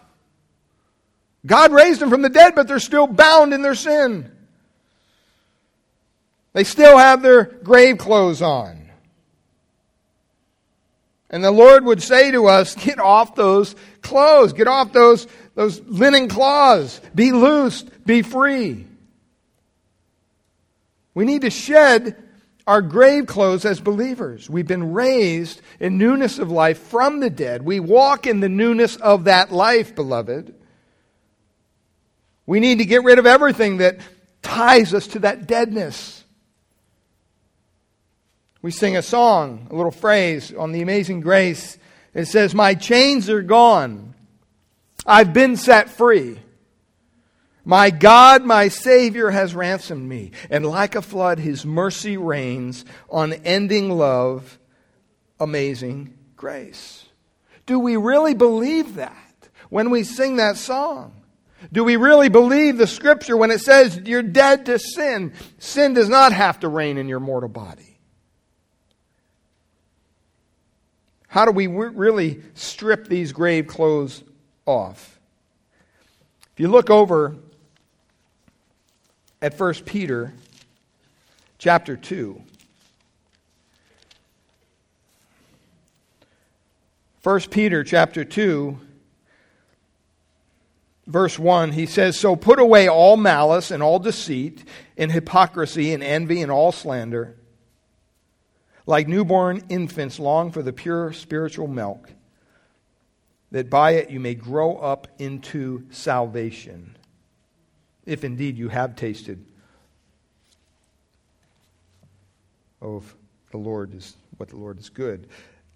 [1.47, 4.31] God raised them from the dead, but they're still bound in their sin.
[6.53, 8.91] They still have their grave clothes on.
[11.31, 15.27] And the Lord would say to us, get off those clothes, get off those,
[15.59, 18.87] those linen cloths, be loosed, be free.
[21.15, 22.17] We need to shed
[22.65, 24.49] our grave clothes as believers.
[24.49, 27.63] We've been raised in newness of life from the dead.
[27.63, 30.55] We walk in the newness of that life, beloved.
[32.47, 33.99] We need to get rid of everything that
[34.43, 36.23] ties us to that deadness.
[38.63, 41.79] We sing a song, a little phrase on the amazing grace.
[42.15, 44.15] It says, My chains are gone.
[45.07, 46.39] I've been set free.
[47.65, 50.33] My God, my Savior has ransomed me.
[50.49, 54.59] And like a flood, His mercy reigns, unending love,
[55.39, 57.05] amazing grace.
[57.67, 61.13] Do we really believe that when we sing that song?
[61.73, 65.35] Do we really believe the scripture when it says you're dead to sin?
[65.59, 67.99] Sin does not have to reign in your mortal body.
[71.27, 74.23] How do we really strip these grave clothes
[74.69, 75.19] off?
[76.53, 77.37] If you look over
[79.41, 80.33] at 1 Peter
[81.59, 82.43] chapter 2.
[87.23, 88.79] 1 Peter chapter 2
[91.07, 94.65] verse 1 he says so put away all malice and all deceit
[94.97, 97.39] and hypocrisy and envy and all slander
[98.89, 102.11] like newborn infants, long for the pure spiritual milk,
[103.51, 106.97] that by it you may grow up into salvation,
[108.07, 109.45] if indeed you have tasted
[112.81, 113.15] of
[113.51, 115.29] the Lord is what the Lord is good.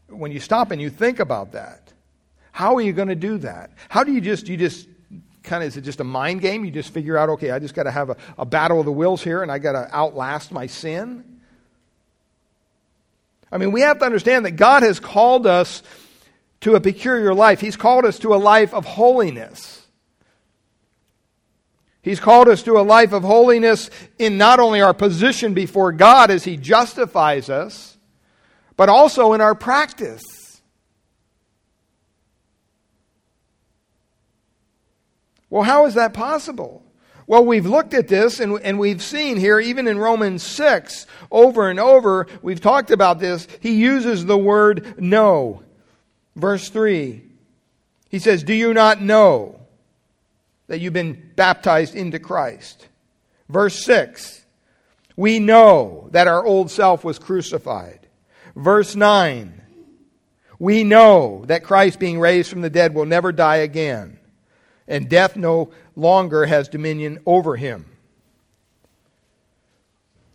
[0.09, 1.93] When you stop and you think about that,
[2.53, 3.71] how are you going to do that?
[3.89, 4.87] How do you just you just
[5.43, 6.65] kind of is it just a mind game?
[6.65, 8.93] You just figure out, okay, I just got to have a, a battle of the
[8.93, 11.25] wills here and I got to outlast my sin?
[13.51, 15.83] I mean, we have to understand that God has called us
[16.63, 17.61] to a peculiar life.
[17.61, 19.87] He's called us to a life of holiness.
[22.03, 26.31] He's called us to a life of holiness in not only our position before God
[26.31, 27.97] as He justifies us,
[28.77, 30.23] but also in our practice.
[35.51, 36.83] Well, how is that possible?
[37.27, 41.69] Well, we've looked at this and, and we've seen here, even in Romans 6, over
[41.69, 43.47] and over, we've talked about this.
[43.61, 45.63] He uses the word know.
[46.37, 47.23] Verse 3,
[48.09, 49.61] he says, Do you not know
[50.67, 52.89] that you've been baptized into Christ?
[53.49, 54.45] Verse 6,
[55.17, 58.01] we know that our old self was crucified.
[58.57, 59.61] Verse 9,
[60.59, 64.19] we know that Christ, being raised from the dead, will never die again
[64.93, 67.87] and death no longer has dominion over him.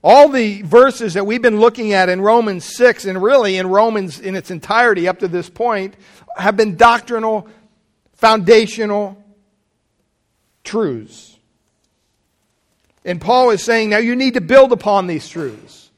[0.04, 4.20] All the verses that we've been looking at in Romans 6 and really in Romans
[4.20, 5.96] in its entirety up to this point
[6.38, 7.48] have been doctrinal,
[8.14, 9.24] foundational
[10.64, 11.38] truths.
[13.04, 15.90] And Paul is saying now you need to build upon these truths.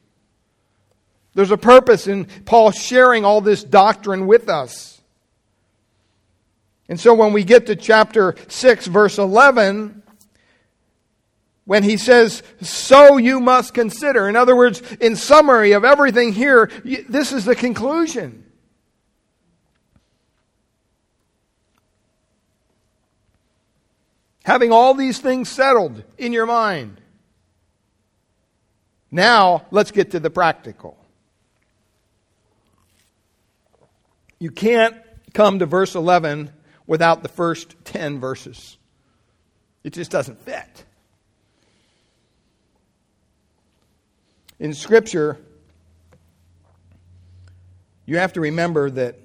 [1.33, 5.01] There's a purpose in Paul sharing all this doctrine with us.
[6.87, 10.01] And so when we get to chapter 6, verse 11,
[11.69, 16.71] when he says, So you must consider, in other words, in summary of everything here,
[17.07, 18.43] this is the conclusion.
[24.43, 26.99] Having all these things settled in your mind.
[29.11, 30.97] Now, let's get to the practical.
[34.39, 34.97] You can't
[35.35, 36.51] come to verse 11
[36.87, 38.75] without the first 10 verses.
[39.83, 40.85] It just doesn't fit.
[44.59, 45.37] In Scripture,
[48.05, 49.19] you have to remember that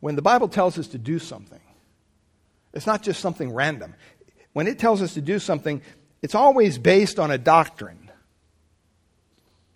[0.00, 1.60] when the Bible tells us to do something,
[2.72, 3.94] it's not just something random.
[4.52, 5.82] When it tells us to do something,
[6.22, 8.10] it's always based on a doctrine,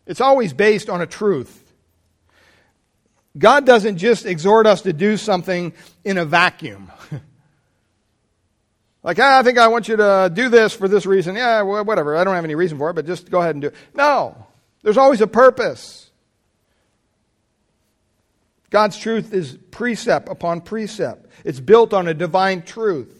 [0.06, 1.58] it's always based on a truth.
[3.38, 5.72] God doesn't just exhort us to do something
[6.04, 6.92] in a vacuum.
[9.02, 11.34] like, ah, I think I want you to do this for this reason.
[11.34, 12.16] Yeah, whatever.
[12.16, 13.74] I don't have any reason for it, but just go ahead and do it.
[13.94, 14.46] No.
[14.82, 16.10] There's always a purpose.
[18.70, 21.26] God's truth is precept upon precept.
[21.44, 23.18] It's built on a divine truth.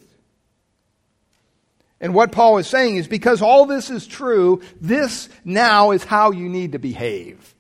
[2.00, 6.32] And what Paul is saying is because all this is true, this now is how
[6.32, 7.51] you need to behave.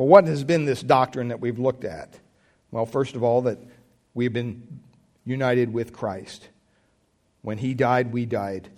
[0.00, 2.18] Well, what has been this doctrine that we've looked at?
[2.70, 3.58] Well, first of all, that
[4.14, 4.80] we've been
[5.26, 6.48] united with Christ.
[7.42, 8.70] When he died, we died.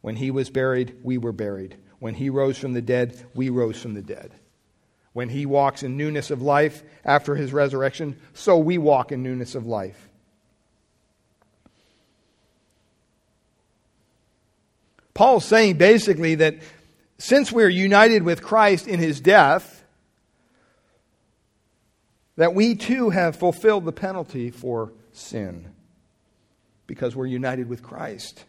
[0.00, 1.76] When he was buried, we were buried.
[1.98, 4.32] When he rose from the dead, we rose from the dead.
[5.12, 9.54] When he walks in newness of life after his resurrection, so we walk in newness
[9.54, 10.08] of life.
[15.12, 16.56] Paul's saying basically that
[17.18, 19.83] since we're united with Christ in his death,
[22.36, 25.72] that we too have fulfilled the penalty for sin
[26.86, 28.44] because we're united with Christ.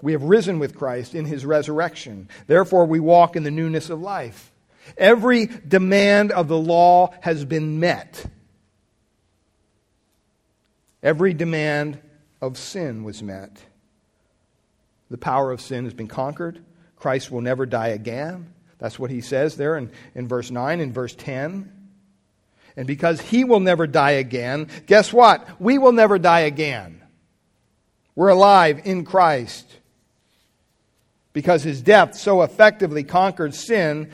[0.00, 2.28] We have risen with Christ in his resurrection.
[2.46, 4.52] Therefore, we walk in the newness of life.
[4.98, 8.26] Every demand of the law has been met.
[11.02, 12.00] Every demand
[12.40, 13.62] of sin was met.
[15.10, 16.64] The power of sin has been conquered.
[16.96, 18.52] Christ will never die again.
[18.78, 21.81] That's what he says there in, in verse 9 and verse 10.
[22.76, 25.60] And because he will never die again, guess what?
[25.60, 27.02] We will never die again.
[28.14, 29.66] We're alive in Christ.
[31.32, 34.10] Because his death so effectively conquered sin,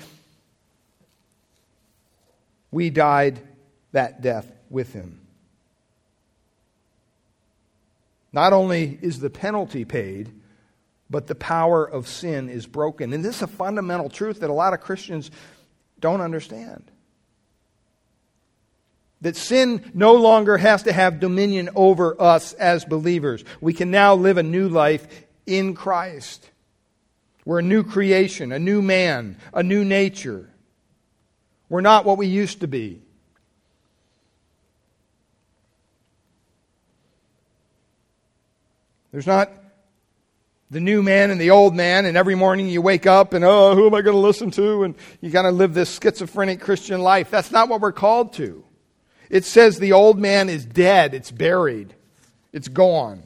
[2.71, 3.41] we died
[3.93, 5.21] that death with him.
[8.33, 10.31] Not only is the penalty paid,
[11.11, 13.13] but the power of sin is broken.
[13.13, 15.31] And this is a fundamental truth that a lot of Christians
[15.99, 16.91] don't understand.
[19.21, 23.45] That sin no longer has to have dominion over us as believers.
[23.61, 26.49] We can now live a new life in Christ.
[27.45, 30.49] We're a new creation, a new man, a new nature.
[31.69, 33.03] We're not what we used to be.
[39.11, 39.51] There's not
[40.71, 43.75] the new man and the old man, and every morning you wake up and, oh,
[43.75, 44.85] who am I going to listen to?
[44.85, 47.31] And you got to live this schizophrenic Christian life.
[47.31, 48.63] That's not what we're called to.
[49.31, 51.95] It says the old man is dead, it's buried,
[52.53, 53.23] it's gone.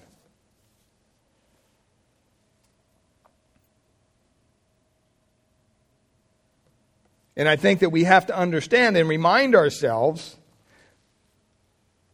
[7.36, 10.36] And I think that we have to understand and remind ourselves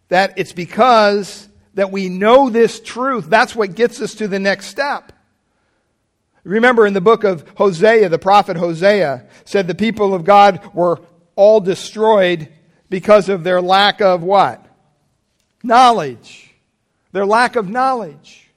[0.09, 4.67] that it's because that we know this truth, that's what gets us to the next
[4.67, 5.13] step.
[6.45, 11.01] Remember in the book of Hosea, the prophet Hosea said the people of God were
[11.37, 12.49] all destroyed
[12.91, 14.65] because of their lack of what?
[15.63, 16.55] Knowledge.
[17.13, 18.49] Their lack of knowledge.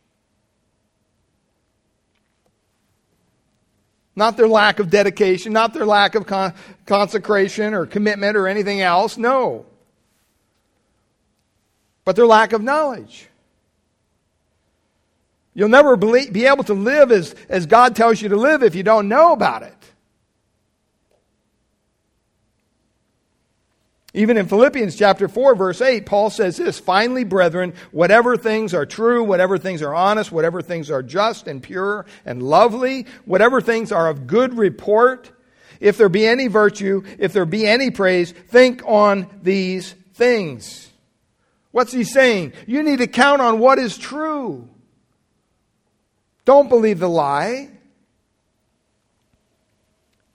[4.16, 6.54] Not their lack of dedication, not their lack of con-
[6.86, 9.18] consecration or commitment or anything else.
[9.18, 9.66] No.
[12.04, 13.28] But their lack of knowledge.
[15.54, 18.84] You'll never be able to live as, as God tells you to live if you
[18.84, 19.81] don't know about it.
[24.14, 28.86] Even in Philippians chapter 4 verse 8, Paul says this, Finally, brethren, whatever things are
[28.86, 33.91] true, whatever things are honest, whatever things are just and pure and lovely, whatever things
[33.91, 35.32] are of good report,
[35.80, 40.89] if there be any virtue, if there be any praise, think on these things.
[41.72, 42.51] What's he saying?
[42.68, 44.68] You need to count on what is true.
[46.43, 47.70] Don't believe the lie.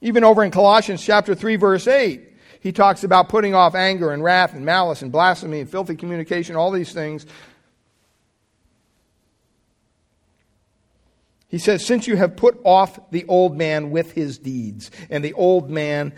[0.01, 2.23] Even over in Colossians chapter 3 verse 8,
[2.67, 6.57] he talks about putting off anger and wrath and malice and blasphemy and filthy communication,
[6.57, 7.25] all these things.
[11.47, 15.33] He says, Since you have put off the old man with his deeds, and the
[15.35, 16.13] old man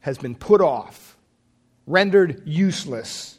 [0.00, 1.18] has been put off,
[1.86, 3.38] rendered useless,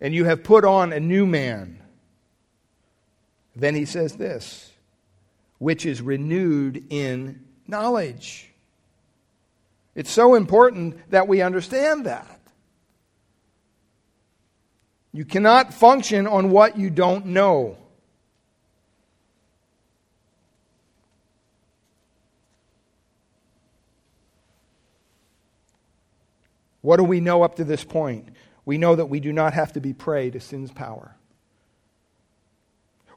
[0.00, 1.80] and you have put on a new man,
[3.54, 4.72] then he says this,
[5.58, 8.51] which is renewed in knowledge.
[9.94, 12.40] It's so important that we understand that.
[15.12, 17.76] You cannot function on what you don't know.
[26.80, 28.28] What do we know up to this point?
[28.64, 31.16] We know that we do not have to be prey to sin's power.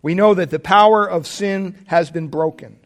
[0.01, 2.79] We know that the power of sin has been broken.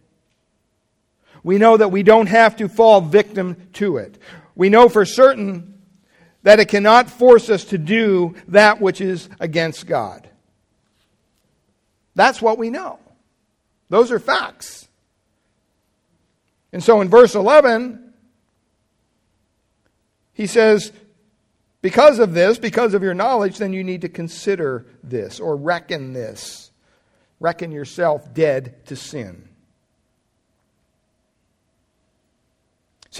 [1.44, 4.18] We know that we don't have to fall victim to it.
[4.56, 5.82] We know for certain
[6.44, 10.30] that it cannot force us to do that which is against God.
[12.16, 13.00] That's what we know.
[13.90, 14.88] Those are facts.
[16.72, 18.14] And so in verse 11,
[20.34, 20.92] he says,
[21.82, 26.14] because of this, because of your knowledge, then you need to consider this or reckon
[26.14, 26.72] this.
[27.40, 29.49] Reckon yourself dead to sin.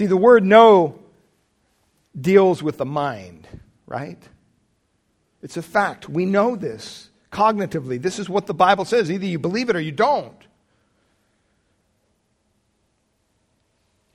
[0.00, 0.98] See, the word know
[2.18, 3.46] deals with the mind,
[3.86, 4.16] right?
[5.42, 6.08] It's a fact.
[6.08, 8.00] We know this cognitively.
[8.00, 9.10] This is what the Bible says.
[9.10, 10.42] Either you believe it or you don't.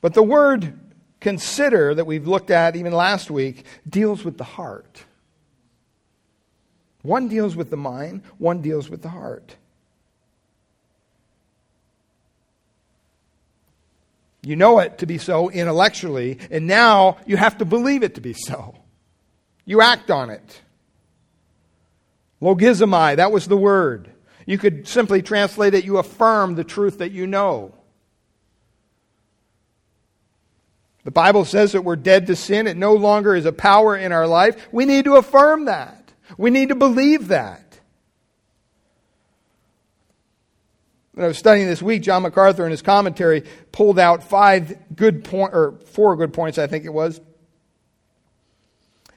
[0.02, 0.74] But the word
[1.20, 5.06] consider that we've looked at even last week deals with the heart.
[7.04, 9.56] One deals with the mind, one deals with the heart.
[14.46, 18.22] You know it to be so intellectually, and now you have to believe it to
[18.22, 18.76] be so.
[19.66, 20.62] You act on it.
[22.42, 24.12] Logizomai, that was the word.
[24.46, 27.74] You could simply translate it, you affirm the truth that you know.
[31.06, 32.68] The Bible says that we're dead to sin.
[32.68, 34.68] It no longer is a power in our life.
[34.72, 36.14] We need to affirm that.
[36.38, 37.65] We need to believe that.
[41.16, 45.24] When I was studying this week, John MacArthur in his commentary pulled out five good
[45.24, 47.22] point or four good points, I think it was.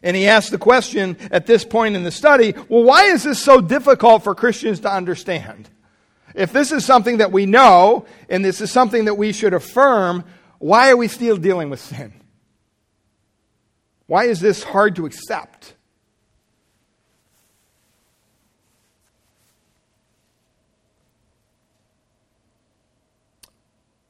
[0.00, 3.42] And he asked the question at this point in the study, well, why is this
[3.42, 5.68] so difficult for Christians to understand?
[6.36, 10.22] If this is something that we know and this is something that we should affirm,
[10.60, 12.12] why are we still dealing with sin?
[14.06, 15.74] Why is this hard to accept?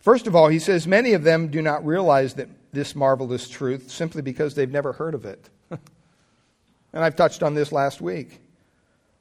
[0.08, 3.90] First of all, he says many of them do not realize that this marvelous truth
[3.90, 5.50] simply because they've never heard of it.
[5.70, 8.40] and I've touched on this last week.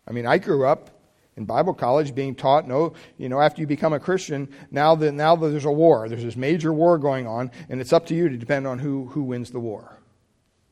[0.08, 0.90] I mean, I grew up
[1.36, 5.12] in Bible college being taught, no, you know, after you become a Christian, now that
[5.12, 8.16] now that there's a war, there's this major war going on, and it's up to
[8.16, 10.00] you to depend on who, who wins the war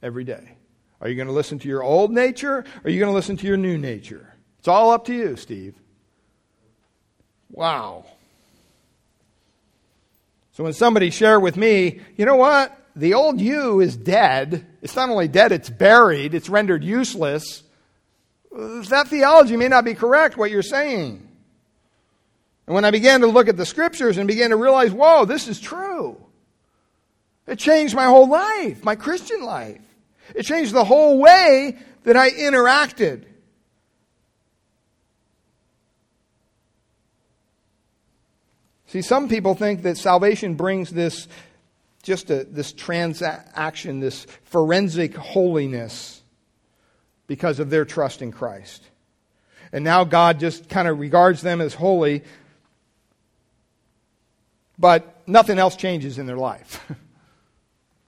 [0.01, 0.55] every day.
[1.01, 3.35] Are you going to listen to your old nature, or are you going to listen
[3.35, 4.33] to your new nature?
[4.59, 5.75] It's all up to you, Steve.
[7.51, 8.05] Wow.
[10.55, 12.73] So when somebody shared with me, you know what?
[12.95, 14.65] The old you is dead.
[14.81, 17.61] It's not only dead, it's buried, it's rendered useless.
[18.53, 21.27] That theology may not be correct, what you're saying.
[22.67, 25.49] And when I began to look at the scriptures and began to realize, whoa, this
[25.49, 26.15] is true.
[27.47, 29.81] It changed my whole life, my Christian life.
[30.33, 33.25] It changed the whole way that I interacted.
[38.95, 41.27] See, some people think that salvation brings this
[42.01, 46.23] just a, this transaction, this forensic holiness
[47.27, 48.87] because of their trust in Christ.
[49.73, 52.23] And now God just kind of regards them as holy,
[54.79, 56.79] but nothing else changes in their life.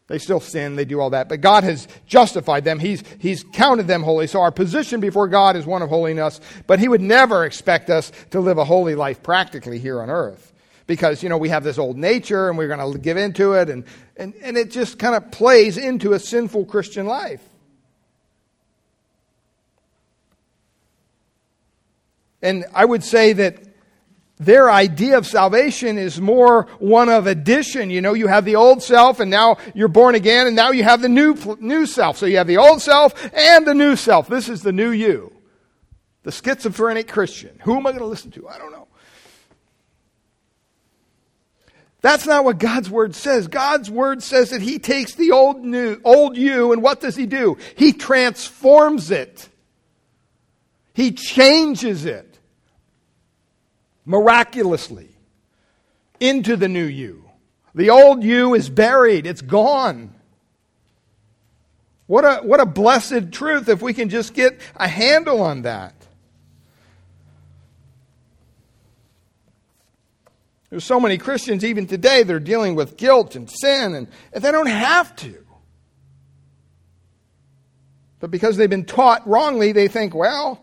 [0.07, 2.79] They still sin, they do all that, but God has justified them.
[2.79, 4.27] He's, he's counted them holy.
[4.27, 8.13] So our position before God is one of holiness, but He would never expect us
[8.31, 10.46] to live a holy life practically here on earth.
[10.87, 13.69] Because, you know, we have this old nature and we're going to give into it,
[13.69, 13.83] and,
[14.15, 17.41] and, and it just kind of plays into a sinful Christian life.
[22.41, 23.63] And I would say that
[24.39, 27.89] their idea of salvation is more one of addition.
[27.89, 30.83] You know, you have the old self and now you're born again and now you
[30.83, 32.17] have the new, new self.
[32.17, 34.27] So you have the old self and the new self.
[34.27, 35.33] This is the new you.
[36.23, 37.57] The schizophrenic Christian.
[37.63, 38.47] Who am I going to listen to?
[38.47, 38.86] I don't know.
[42.07, 43.49] That's not what God's word says.
[43.49, 47.25] God's word says that he takes the old new, old you and what does he
[47.25, 47.57] do?
[47.75, 49.49] He transforms it.
[50.93, 52.39] He changes it
[54.05, 55.09] miraculously
[56.21, 57.29] into the new you.
[57.75, 60.15] The old you is buried, it's gone.
[62.05, 65.96] What a, what a blessed truth if we can just get a handle on that.
[70.69, 74.43] There's so many Christians even today that are dealing with guilt and sin, and, and
[74.43, 75.45] they don't have to.
[78.19, 80.61] But because they've been taught wrongly, they think, well,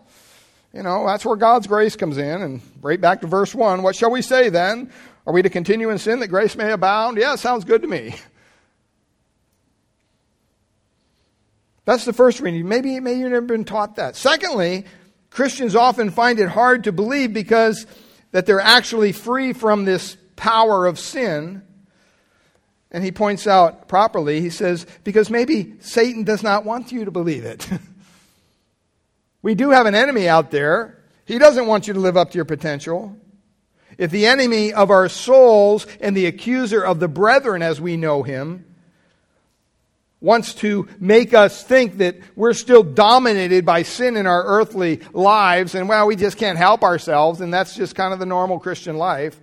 [0.73, 2.43] you know, that's where God's grace comes in.
[2.43, 4.91] And right back to verse 1 what shall we say then?
[5.27, 7.17] Are we to continue in sin that grace may abound?
[7.17, 8.15] Yeah, sounds good to me.
[11.87, 12.67] That's the first reading.
[12.69, 14.17] Maybe, maybe you've never been taught that.
[14.17, 14.85] Secondly,
[15.31, 17.87] Christians often find it hard to believe because
[18.35, 21.63] that they're actually free from this power of sin.
[22.91, 27.13] And he points out properly, he says, because maybe Satan does not want you to
[27.13, 27.69] believe it.
[29.41, 31.05] We do have an enemy out there.
[31.27, 33.15] He doesn't want you to live up to your potential.
[33.99, 38.23] If the enemy of our souls and the accuser of the brethren, as we know
[38.23, 38.65] him,
[40.25, 45.75] wants to make us think that we're still dominated by sin in our earthly lives
[45.75, 48.97] and, well, we just can't help ourselves, and that's just kind of the normal Christian
[48.97, 49.39] life.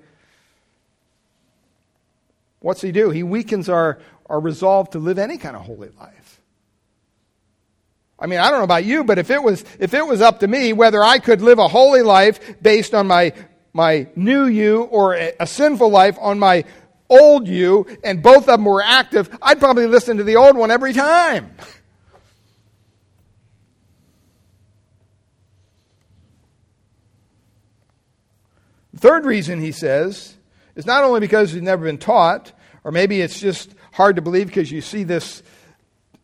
[2.61, 3.11] What's he do?
[3.11, 6.41] He weakens our, our resolve to live any kind of holy life.
[8.19, 10.39] I mean, I don't know about you, but if it was, if it was up
[10.39, 13.33] to me whether I could live a holy life based on my,
[13.71, 16.65] my new you or a, a sinful life on my
[17.11, 20.71] old you, and both of them were active, I'd probably listen to the old one
[20.71, 21.55] every time.
[28.93, 30.35] The third reason he says
[30.75, 32.51] is not only because you've never been taught,
[32.83, 35.43] or maybe it's just hard to believe because you see this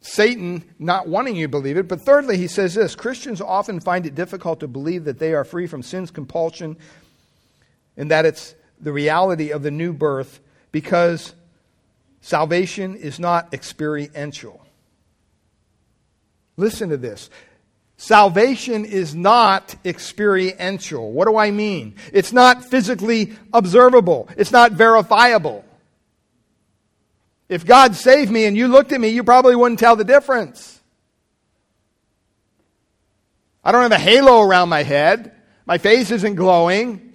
[0.02, 1.88] Satan not wanting you to believe it.
[1.88, 5.44] But thirdly, he says this Christians often find it difficult to believe that they are
[5.44, 6.78] free from sin's compulsion
[7.98, 10.40] and that it's the reality of the new birth
[10.78, 11.34] because
[12.22, 14.64] salvation is not experiential.
[16.56, 17.32] Listen to this.
[17.98, 21.12] Salvation is not experiential.
[21.12, 21.96] What do I mean?
[22.14, 24.30] It's not physically observable.
[24.38, 25.66] It's not verifiable.
[27.50, 30.80] If God saved me and you looked at me, you probably wouldn't tell the difference.
[33.64, 35.32] I don't have a halo around my head.
[35.66, 37.07] My face isn't glowing.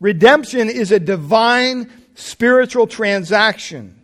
[0.00, 3.96] Redemption is a divine spiritual transaction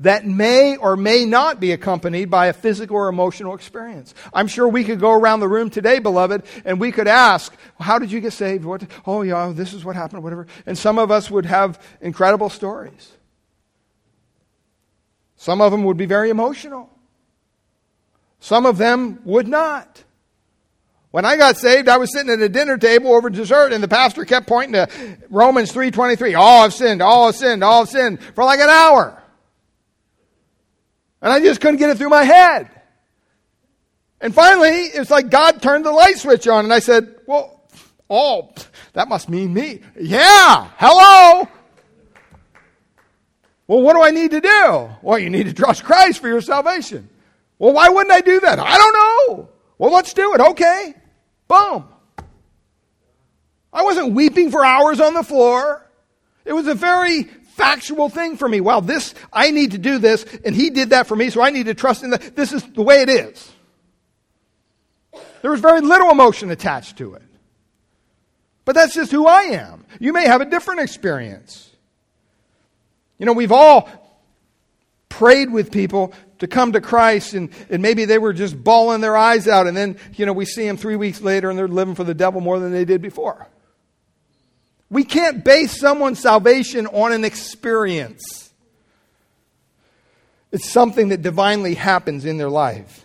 [0.00, 4.14] that may or may not be accompanied by a physical or emotional experience.
[4.32, 7.98] I'm sure we could go around the room today, beloved, and we could ask, How
[7.98, 8.64] did you get saved?
[8.64, 10.46] What, oh, yeah, this is what happened, whatever.
[10.66, 13.12] And some of us would have incredible stories.
[15.36, 16.90] Some of them would be very emotional.
[18.40, 20.03] Some of them would not.
[21.14, 23.86] When I got saved, I was sitting at a dinner table over dessert, and the
[23.86, 24.88] pastor kept pointing to
[25.30, 26.36] Romans 3.23.
[26.36, 29.22] All have sinned, all have sinned, all have sinned, for like an hour.
[31.22, 32.68] And I just couldn't get it through my head.
[34.20, 37.62] And finally, it's like God turned the light switch on, and I said, Well,
[38.10, 38.52] oh,
[38.94, 39.82] that must mean me.
[39.96, 41.48] Yeah, hello.
[43.68, 44.90] Well, what do I need to do?
[45.00, 47.08] Well, you need to trust Christ for your salvation.
[47.60, 48.58] Well, why wouldn't I do that?
[48.58, 48.92] I don't
[49.38, 49.48] know.
[49.78, 50.40] Well, let's do it.
[50.40, 50.94] Okay.
[51.48, 51.88] Boom.
[53.72, 55.84] I wasn't weeping for hours on the floor.
[56.44, 58.60] It was a very factual thing for me.
[58.60, 61.50] Well, this, I need to do this, and he did that for me, so I
[61.50, 62.36] need to trust in that.
[62.36, 63.52] This is the way it is.
[65.42, 67.22] There was very little emotion attached to it.
[68.64, 69.84] But that's just who I am.
[70.00, 71.70] You may have a different experience.
[73.18, 73.88] You know, we've all
[75.08, 79.16] prayed with people to come to Christ, and, and maybe they were just bawling their
[79.16, 81.94] eyes out, and then, you know, we see them three weeks later and they're living
[81.94, 83.48] for the devil more than they did before.
[84.90, 88.52] We can't base someone's salvation on an experience.
[90.52, 93.04] It's something that divinely happens in their life.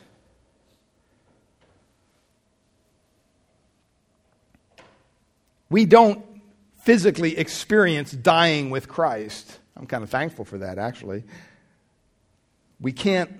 [5.69, 6.23] We don't
[6.81, 9.59] physically experience dying with Christ.
[9.75, 11.23] I'm kind of thankful for that, actually.
[12.79, 13.31] We can't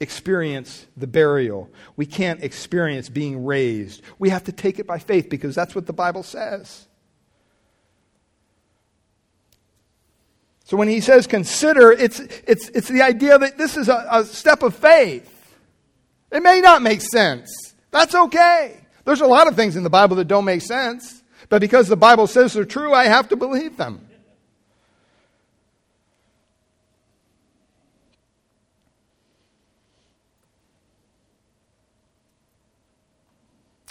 [0.00, 1.70] experience the burial.
[1.96, 4.02] We can't experience being raised.
[4.18, 6.86] We have to take it by faith because that's what the Bible says.
[10.64, 14.24] So when he says consider, it's, it's, it's the idea that this is a, a
[14.24, 15.34] step of faith.
[16.30, 17.74] It may not make sense.
[17.90, 18.78] That's okay.
[19.04, 21.22] There's a lot of things in the Bible that don't make sense.
[21.48, 24.07] But because the Bible says they're true, I have to believe them.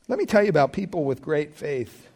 [0.08, 2.08] Let me tell you about people with great faith.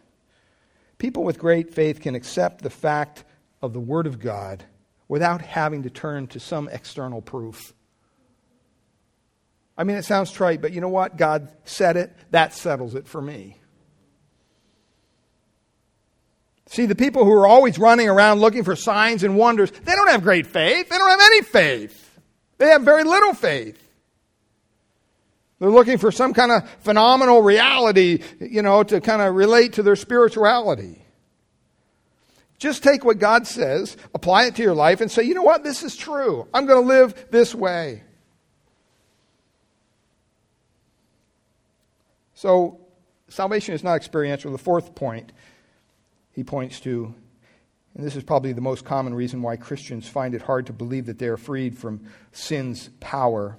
[0.98, 3.24] People with great faith can accept the fact
[3.60, 4.64] of the Word of God
[5.08, 7.74] without having to turn to some external proof.
[9.76, 11.16] I mean, it sounds trite, but you know what?
[11.16, 12.14] God said it.
[12.30, 13.58] That settles it for me.
[16.66, 20.08] See, the people who are always running around looking for signs and wonders, they don't
[20.08, 20.88] have great faith.
[20.88, 22.18] They don't have any faith.
[22.56, 23.91] They have very little faith.
[25.62, 29.84] They're looking for some kind of phenomenal reality, you know, to kind of relate to
[29.84, 31.06] their spirituality.
[32.58, 35.62] Just take what God says, apply it to your life, and say, you know what,
[35.62, 36.48] this is true.
[36.52, 38.02] I'm going to live this way.
[42.34, 42.80] So,
[43.28, 44.50] salvation is not experiential.
[44.50, 45.30] The fourth point
[46.32, 47.14] he points to,
[47.94, 51.06] and this is probably the most common reason why Christians find it hard to believe
[51.06, 52.00] that they are freed from
[52.32, 53.58] sin's power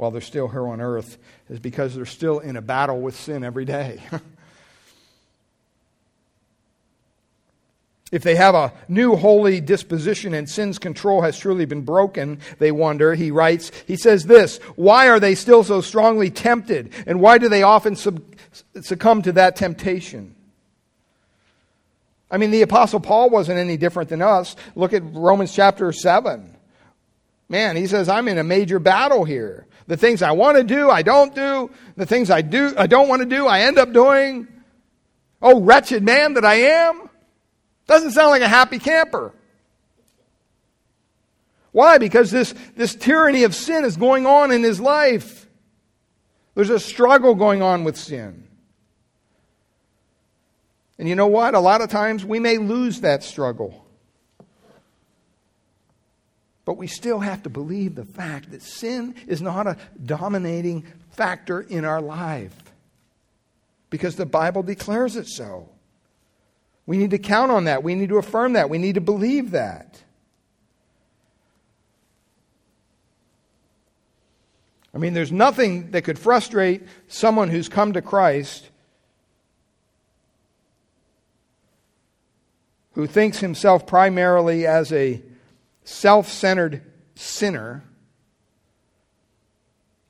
[0.00, 1.18] while they're still here on earth
[1.50, 4.00] is because they're still in a battle with sin every day.
[8.10, 12.72] if they have a new holy disposition and sin's control has truly been broken, they
[12.72, 16.94] wonder, he writes, he says this, why are they still so strongly tempted?
[17.06, 18.22] And why do they often sub-
[18.80, 20.34] succumb to that temptation?
[22.30, 24.56] I mean, the Apostle Paul wasn't any different than us.
[24.74, 26.56] Look at Romans chapter 7.
[27.50, 29.66] Man, he says, I'm in a major battle here.
[29.90, 31.68] The things I want to do, I don't do.
[31.96, 34.46] The things I do, I don't want to do, I end up doing.
[35.42, 36.54] Oh, wretched man that I
[36.86, 37.10] am.
[37.88, 39.34] Doesn't sound like a happy camper.
[41.72, 41.98] Why?
[41.98, 45.48] Because this, this tyranny of sin is going on in his life.
[46.54, 48.46] There's a struggle going on with sin.
[51.00, 51.56] And you know what?
[51.56, 53.79] A lot of times we may lose that struggle.
[56.70, 61.62] But we still have to believe the fact that sin is not a dominating factor
[61.62, 62.54] in our life
[63.90, 65.68] because the Bible declares it so.
[66.86, 67.82] We need to count on that.
[67.82, 68.70] We need to affirm that.
[68.70, 70.00] We need to believe that.
[74.94, 78.70] I mean, there's nothing that could frustrate someone who's come to Christ
[82.92, 85.20] who thinks himself primarily as a
[85.90, 86.82] self centered
[87.14, 87.84] sinner,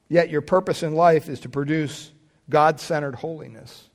[0.08, 2.10] yet your purpose in life is to produce
[2.48, 3.88] God centered holiness.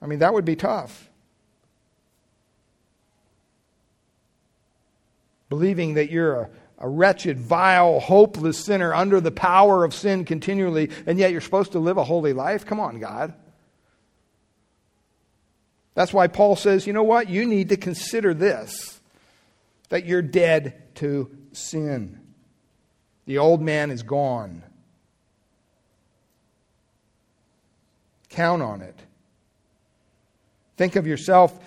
[0.00, 1.10] I mean, that would be tough.
[5.54, 10.90] believing that you're a, a wretched, vile, hopeless sinner under the power of sin continually,
[11.06, 12.66] and yet you're supposed to live a holy life?
[12.66, 13.32] Come on, God.
[15.94, 17.28] That's why Paul says, you know what?
[17.28, 18.93] You need to consider this
[19.88, 22.20] that you're dead to sin.
[23.26, 24.62] The old man is gone.
[28.28, 28.98] Count on it.
[30.76, 31.58] Think of yourself.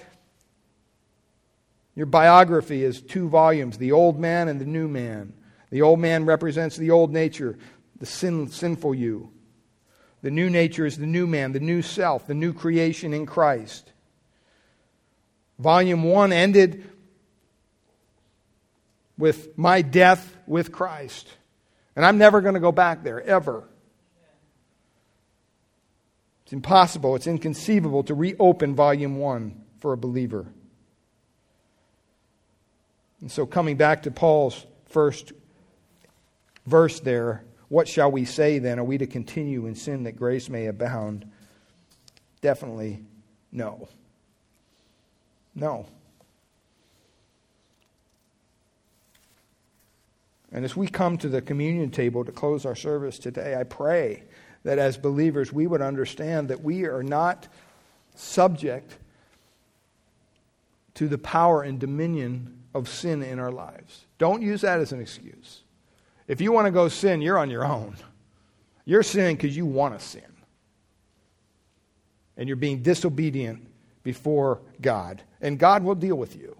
[1.96, 5.34] Your biography is two volumes the old man and the new man.
[5.70, 7.58] The old man represents the old nature,
[8.00, 9.32] the sin, sinful you.
[10.22, 13.92] The new nature is the new man, the new self, the new creation in Christ.
[15.60, 16.90] Volume 1 ended
[19.18, 21.28] with my death with Christ.
[21.96, 23.68] And I'm never going to go back there, ever.
[26.44, 30.46] It's impossible, it's inconceivable to reopen volume 1 for a believer.
[33.20, 35.34] And so, coming back to Paul's first
[36.66, 38.80] verse there, what shall we say then?
[38.80, 41.30] Are we to continue in sin that grace may abound?
[42.42, 43.04] Definitely
[43.52, 43.90] no.
[45.56, 45.88] No.
[50.52, 54.24] And as we come to the communion table to close our service today, I pray
[54.64, 57.48] that as believers we would understand that we are not
[58.16, 58.98] subject
[60.96, 64.06] to the power and dominion of sin in our lives.
[64.18, 65.64] Don't use that as an excuse.
[66.28, 67.96] If you want to go sin, you're on your own.
[68.86, 70.22] You're sinning because you want to sin.
[72.36, 73.68] And you're being disobedient
[74.04, 75.22] before God.
[75.42, 76.56] And God will deal with you.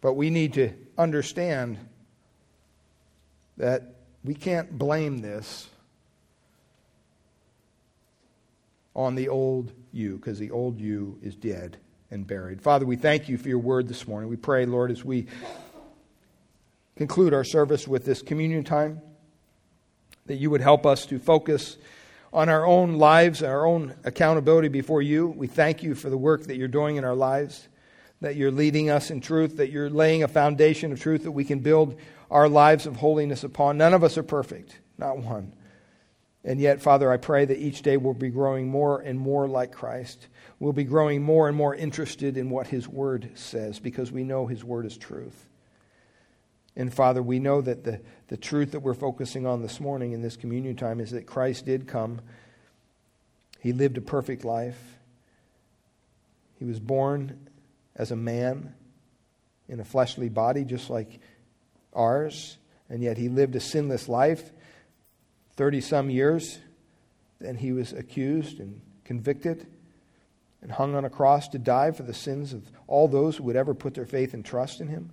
[0.00, 1.78] But we need to understand
[3.56, 3.94] that
[4.24, 5.68] we can't blame this
[8.96, 11.76] on the old you, because the old you is dead
[12.10, 12.60] and buried.
[12.60, 14.28] Father, we thank you for your word this morning.
[14.28, 15.26] We pray, Lord, as we
[16.96, 19.00] conclude our service with this communion time,
[20.26, 21.76] that you would help us to focus
[22.32, 25.28] on our own lives, our own accountability before you.
[25.28, 27.68] We thank you for the work that you're doing in our lives,
[28.20, 31.44] that you're leading us in truth, that you're laying a foundation of truth that we
[31.44, 31.98] can build
[32.30, 33.78] our lives of holiness upon.
[33.78, 35.52] None of us are perfect, not one.
[36.44, 39.72] And yet, Father, I pray that each day we'll be growing more and more like
[39.72, 40.28] Christ.
[40.58, 44.46] We'll be growing more and more interested in what His Word says because we know
[44.46, 45.48] His Word is truth.
[46.76, 50.22] And Father, we know that the, the truth that we're focusing on this morning in
[50.22, 52.20] this communion time is that Christ did come.
[53.58, 54.80] He lived a perfect life.
[56.58, 57.48] He was born
[57.96, 58.74] as a man
[59.68, 61.20] in a fleshly body, just like
[61.92, 62.56] ours,
[62.88, 64.50] and yet he lived a sinless life
[65.56, 66.58] 30 some years.
[67.40, 69.66] Then he was accused and convicted
[70.62, 73.56] and hung on a cross to die for the sins of all those who would
[73.56, 75.10] ever put their faith and trust in him.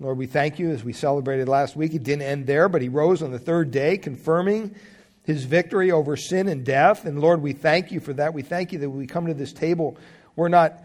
[0.00, 1.92] Lord, we thank you as we celebrated last week.
[1.92, 4.76] It didn't end there, but he rose on the third day, confirming
[5.24, 7.04] his victory over sin and death.
[7.04, 8.32] And Lord, we thank you for that.
[8.32, 9.96] We thank you that we come to this table,
[10.36, 10.80] we're not,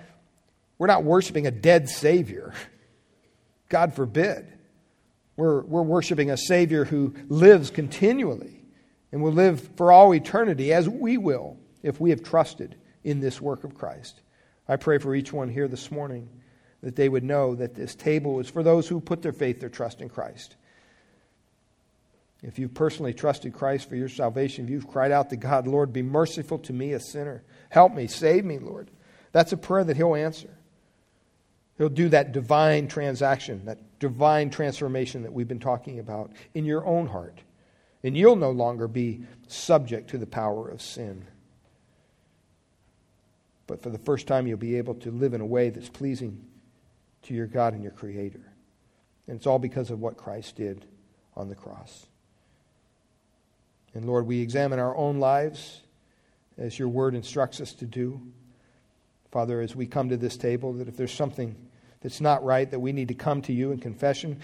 [0.77, 2.53] we're not worshiping a dead Savior.
[3.69, 4.47] God forbid.
[5.35, 8.63] We're, we're worshiping a Savior who lives continually
[9.11, 13.41] and will live for all eternity, as we will if we have trusted in this
[13.41, 14.21] work of Christ.
[14.67, 16.29] I pray for each one here this morning
[16.81, 19.69] that they would know that this table is for those who put their faith, their
[19.69, 20.55] trust in Christ.
[22.41, 25.93] If you've personally trusted Christ for your salvation, if you've cried out to God, Lord,
[25.93, 27.43] be merciful to me, a sinner.
[27.69, 28.91] Help me, save me, Lord.
[29.31, 30.49] That's a prayer that He'll answer.
[31.83, 36.85] He'll do that divine transaction, that divine transformation that we've been talking about in your
[36.85, 37.41] own heart.
[38.05, 41.25] And you'll no longer be subject to the power of sin.
[43.67, 46.45] But for the first time, you'll be able to live in a way that's pleasing
[47.23, 48.53] to your God and your Creator.
[49.27, 50.85] And it's all because of what Christ did
[51.35, 52.05] on the cross.
[53.93, 55.81] And Lord, we examine our own lives
[56.57, 58.21] as your word instructs us to do.
[59.33, 61.57] Father, as we come to this table, that if there's something
[62.03, 64.39] that's not right, that we need to come to you in confession.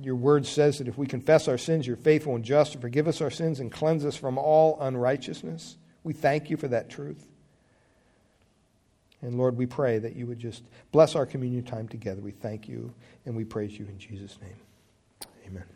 [0.00, 3.08] Your word says that if we confess our sins, you're faithful and just to forgive
[3.08, 5.78] us our sins and cleanse us from all unrighteousness.
[6.04, 7.26] We thank you for that truth.
[9.22, 10.62] And Lord, we pray that you would just
[10.92, 12.20] bless our communion time together.
[12.20, 12.92] We thank you
[13.24, 14.56] and we praise you in Jesus' name.
[15.46, 15.75] Amen.